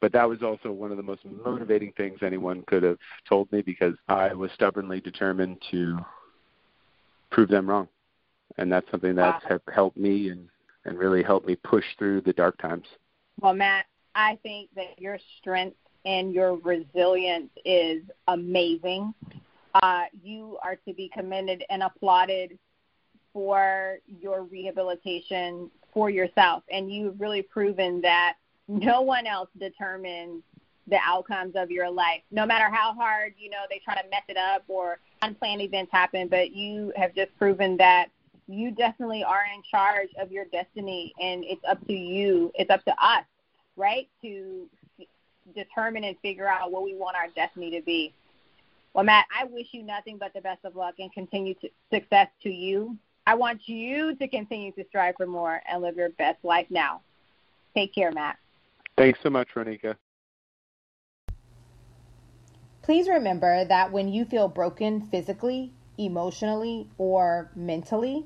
but 0.00 0.12
that 0.12 0.28
was 0.28 0.42
also 0.42 0.70
one 0.70 0.90
of 0.90 0.96
the 0.96 1.02
most 1.02 1.22
motivating 1.44 1.92
things 1.96 2.20
anyone 2.22 2.62
could 2.68 2.82
have 2.84 2.98
told 3.28 3.50
me 3.50 3.62
because 3.62 3.94
I 4.08 4.32
was 4.32 4.50
stubbornly 4.52 5.00
determined 5.00 5.60
to 5.70 5.98
prove 7.30 7.48
them 7.48 7.68
wrong, 7.68 7.88
and 8.58 8.70
that's 8.70 8.90
something 8.90 9.14
that's 9.14 9.44
wow. 9.48 9.58
helped 9.72 9.96
me 9.96 10.30
and 10.30 10.48
and 10.84 10.98
really 10.98 11.22
helped 11.22 11.46
me 11.46 11.56
push 11.56 11.84
through 11.98 12.20
the 12.22 12.32
dark 12.32 12.56
times. 12.58 12.86
Well, 13.40 13.54
Matt, 13.54 13.86
I 14.14 14.38
think 14.42 14.70
that 14.74 14.98
your 14.98 15.18
strength 15.38 15.76
and 16.04 16.32
your 16.32 16.56
resilience 16.56 17.50
is 17.64 18.02
amazing. 18.26 19.12
Uh, 19.74 20.04
you 20.22 20.56
are 20.64 20.76
to 20.76 20.94
be 20.94 21.10
commended 21.12 21.62
and 21.68 21.82
applauded 21.82 22.58
for 23.32 23.98
your 24.20 24.44
rehabilitation 24.44 25.70
for 25.92 26.08
yourself, 26.08 26.62
and 26.72 26.90
you've 26.90 27.20
really 27.20 27.42
proven 27.42 28.00
that 28.00 28.34
no 28.66 29.02
one 29.02 29.26
else 29.26 29.48
determines 29.58 30.42
the 30.88 30.98
outcomes 31.04 31.52
of 31.54 31.70
your 31.70 31.90
life. 31.90 32.22
No 32.30 32.46
matter 32.46 32.70
how 32.72 32.94
hard, 32.94 33.34
you 33.38 33.50
know, 33.50 33.64
they 33.68 33.80
try 33.84 33.94
to 33.94 34.08
mess 34.08 34.22
it 34.28 34.38
up 34.38 34.64
or 34.68 34.98
unplanned 35.20 35.60
events 35.60 35.92
happen, 35.92 36.28
but 36.28 36.52
you 36.52 36.92
have 36.96 37.14
just 37.14 37.36
proven 37.36 37.76
that 37.76 38.08
you 38.48 38.70
definitely 38.70 39.22
are 39.22 39.44
in 39.54 39.62
charge 39.70 40.08
of 40.18 40.32
your 40.32 40.46
destiny 40.46 41.12
and 41.20 41.44
it's 41.44 41.62
up 41.68 41.86
to 41.86 41.92
you, 41.92 42.50
it's 42.54 42.70
up 42.70 42.84
to 42.86 42.92
us, 42.92 43.24
right, 43.76 44.08
to 44.22 44.68
determine 45.54 46.04
and 46.04 46.16
figure 46.20 46.48
out 46.48 46.72
what 46.72 46.82
we 46.82 46.94
want 46.94 47.16
our 47.16 47.28
destiny 47.34 47.70
to 47.70 47.82
be. 47.82 48.12
Well, 48.94 49.04
Matt, 49.04 49.26
I 49.38 49.44
wish 49.44 49.68
you 49.72 49.82
nothing 49.82 50.16
but 50.18 50.32
the 50.32 50.40
best 50.40 50.64
of 50.64 50.74
luck 50.74 50.94
and 50.98 51.12
continued 51.12 51.58
success 51.92 52.28
to 52.42 52.50
you. 52.50 52.96
I 53.26 53.34
want 53.34 53.68
you 53.68 54.16
to 54.16 54.28
continue 54.28 54.72
to 54.72 54.84
strive 54.88 55.16
for 55.16 55.26
more 55.26 55.60
and 55.70 55.82
live 55.82 55.96
your 55.96 56.08
best 56.10 56.42
life 56.42 56.66
now. 56.70 57.02
Take 57.74 57.94
care, 57.94 58.10
Matt. 58.10 58.38
Thanks 58.96 59.20
so 59.22 59.28
much, 59.28 59.48
Ronika. 59.54 59.94
Please 62.82 63.06
remember 63.06 63.66
that 63.66 63.92
when 63.92 64.08
you 64.08 64.24
feel 64.24 64.48
broken 64.48 65.02
physically, 65.02 65.74
emotionally 65.98 66.88
or 66.96 67.50
mentally, 67.54 68.24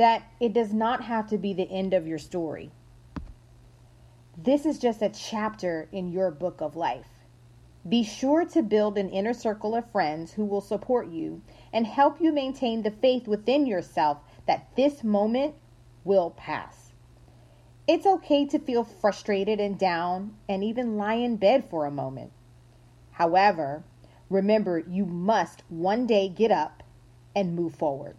that 0.00 0.22
it 0.40 0.54
does 0.54 0.72
not 0.72 1.02
have 1.02 1.28
to 1.28 1.36
be 1.36 1.52
the 1.52 1.70
end 1.70 1.92
of 1.92 2.06
your 2.06 2.16
story. 2.16 2.70
This 4.34 4.64
is 4.64 4.78
just 4.78 5.02
a 5.02 5.10
chapter 5.10 5.90
in 5.92 6.10
your 6.10 6.30
book 6.30 6.62
of 6.62 6.74
life. 6.74 7.26
Be 7.86 8.02
sure 8.02 8.46
to 8.46 8.62
build 8.62 8.96
an 8.96 9.10
inner 9.10 9.34
circle 9.34 9.74
of 9.74 9.92
friends 9.92 10.32
who 10.32 10.46
will 10.46 10.62
support 10.62 11.08
you 11.08 11.42
and 11.70 11.86
help 11.86 12.18
you 12.18 12.32
maintain 12.32 12.80
the 12.80 12.90
faith 12.90 13.28
within 13.28 13.66
yourself 13.66 14.16
that 14.46 14.74
this 14.74 15.04
moment 15.04 15.54
will 16.02 16.30
pass. 16.30 16.94
It's 17.86 18.06
okay 18.06 18.46
to 18.46 18.58
feel 18.58 18.84
frustrated 18.84 19.60
and 19.60 19.78
down 19.78 20.34
and 20.48 20.64
even 20.64 20.96
lie 20.96 21.16
in 21.16 21.36
bed 21.36 21.68
for 21.68 21.84
a 21.84 21.90
moment. 21.90 22.32
However, 23.10 23.84
remember 24.30 24.78
you 24.78 25.04
must 25.04 25.62
one 25.68 26.06
day 26.06 26.30
get 26.30 26.50
up 26.50 26.82
and 27.36 27.54
move 27.54 27.74
forward. 27.74 28.16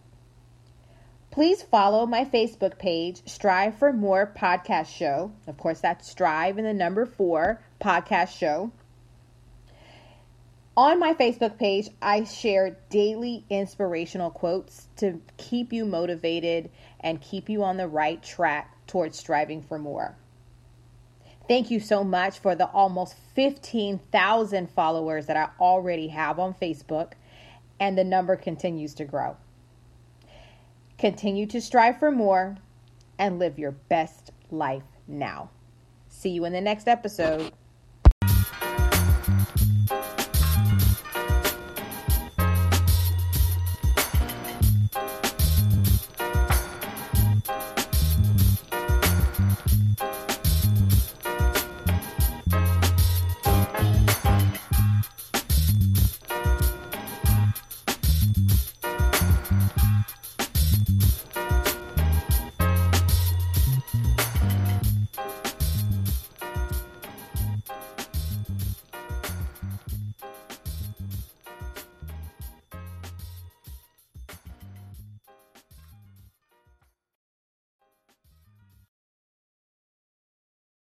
Please 1.32 1.62
follow 1.64 2.06
my 2.06 2.26
Facebook 2.26 2.78
page, 2.78 3.22
Strive 3.26 3.78
for 3.78 3.94
More 3.94 4.30
Podcast 4.38 4.94
Show. 4.94 5.32
Of 5.48 5.58
course, 5.58 5.80
that's 5.80 6.10
Strive 6.10 6.58
in 6.58 6.66
the 6.66 6.74
number 6.74 7.06
four 7.06 7.62
podcast 7.80 8.38
show. 8.38 8.74
On 10.76 11.00
my 11.00 11.14
Facebook 11.14 11.58
page, 11.58 11.88
I 12.02 12.26
share 12.26 12.76
daily 12.90 13.46
inspirational 13.50 14.30
quotes 14.30 14.90
to 14.98 15.22
keep 15.38 15.72
you 15.72 15.86
motivated 15.86 16.70
and 17.00 17.22
keep 17.22 17.48
you 17.48 17.64
on 17.64 17.78
the 17.78 17.88
right 17.88 18.22
track 18.22 18.86
towards 18.86 19.18
striving 19.18 19.62
for 19.62 19.80
more. 19.80 20.18
Thank 21.48 21.72
you 21.72 21.80
so 21.80 22.04
much 22.04 22.40
for 22.40 22.56
the 22.56 22.68
almost 22.68 23.16
15,000 23.36 24.70
followers 24.70 25.28
that 25.28 25.38
I 25.38 25.50
already 25.62 26.10
have 26.10 26.40
on 26.40 26.56
Facebook, 26.56 27.14
and 27.80 27.98
the 27.98 28.04
number 28.04 28.36
continues 28.36 28.94
to 28.96 29.06
grow. 29.06 29.38
Continue 31.02 31.48
to 31.48 31.60
strive 31.60 31.98
for 31.98 32.12
more 32.12 32.58
and 33.18 33.40
live 33.40 33.58
your 33.58 33.72
best 33.72 34.30
life 34.52 34.84
now. 35.08 35.50
See 36.10 36.30
you 36.30 36.46
in 36.46 36.54
the 36.54 36.62
next 36.62 36.88
episode. 36.88 37.52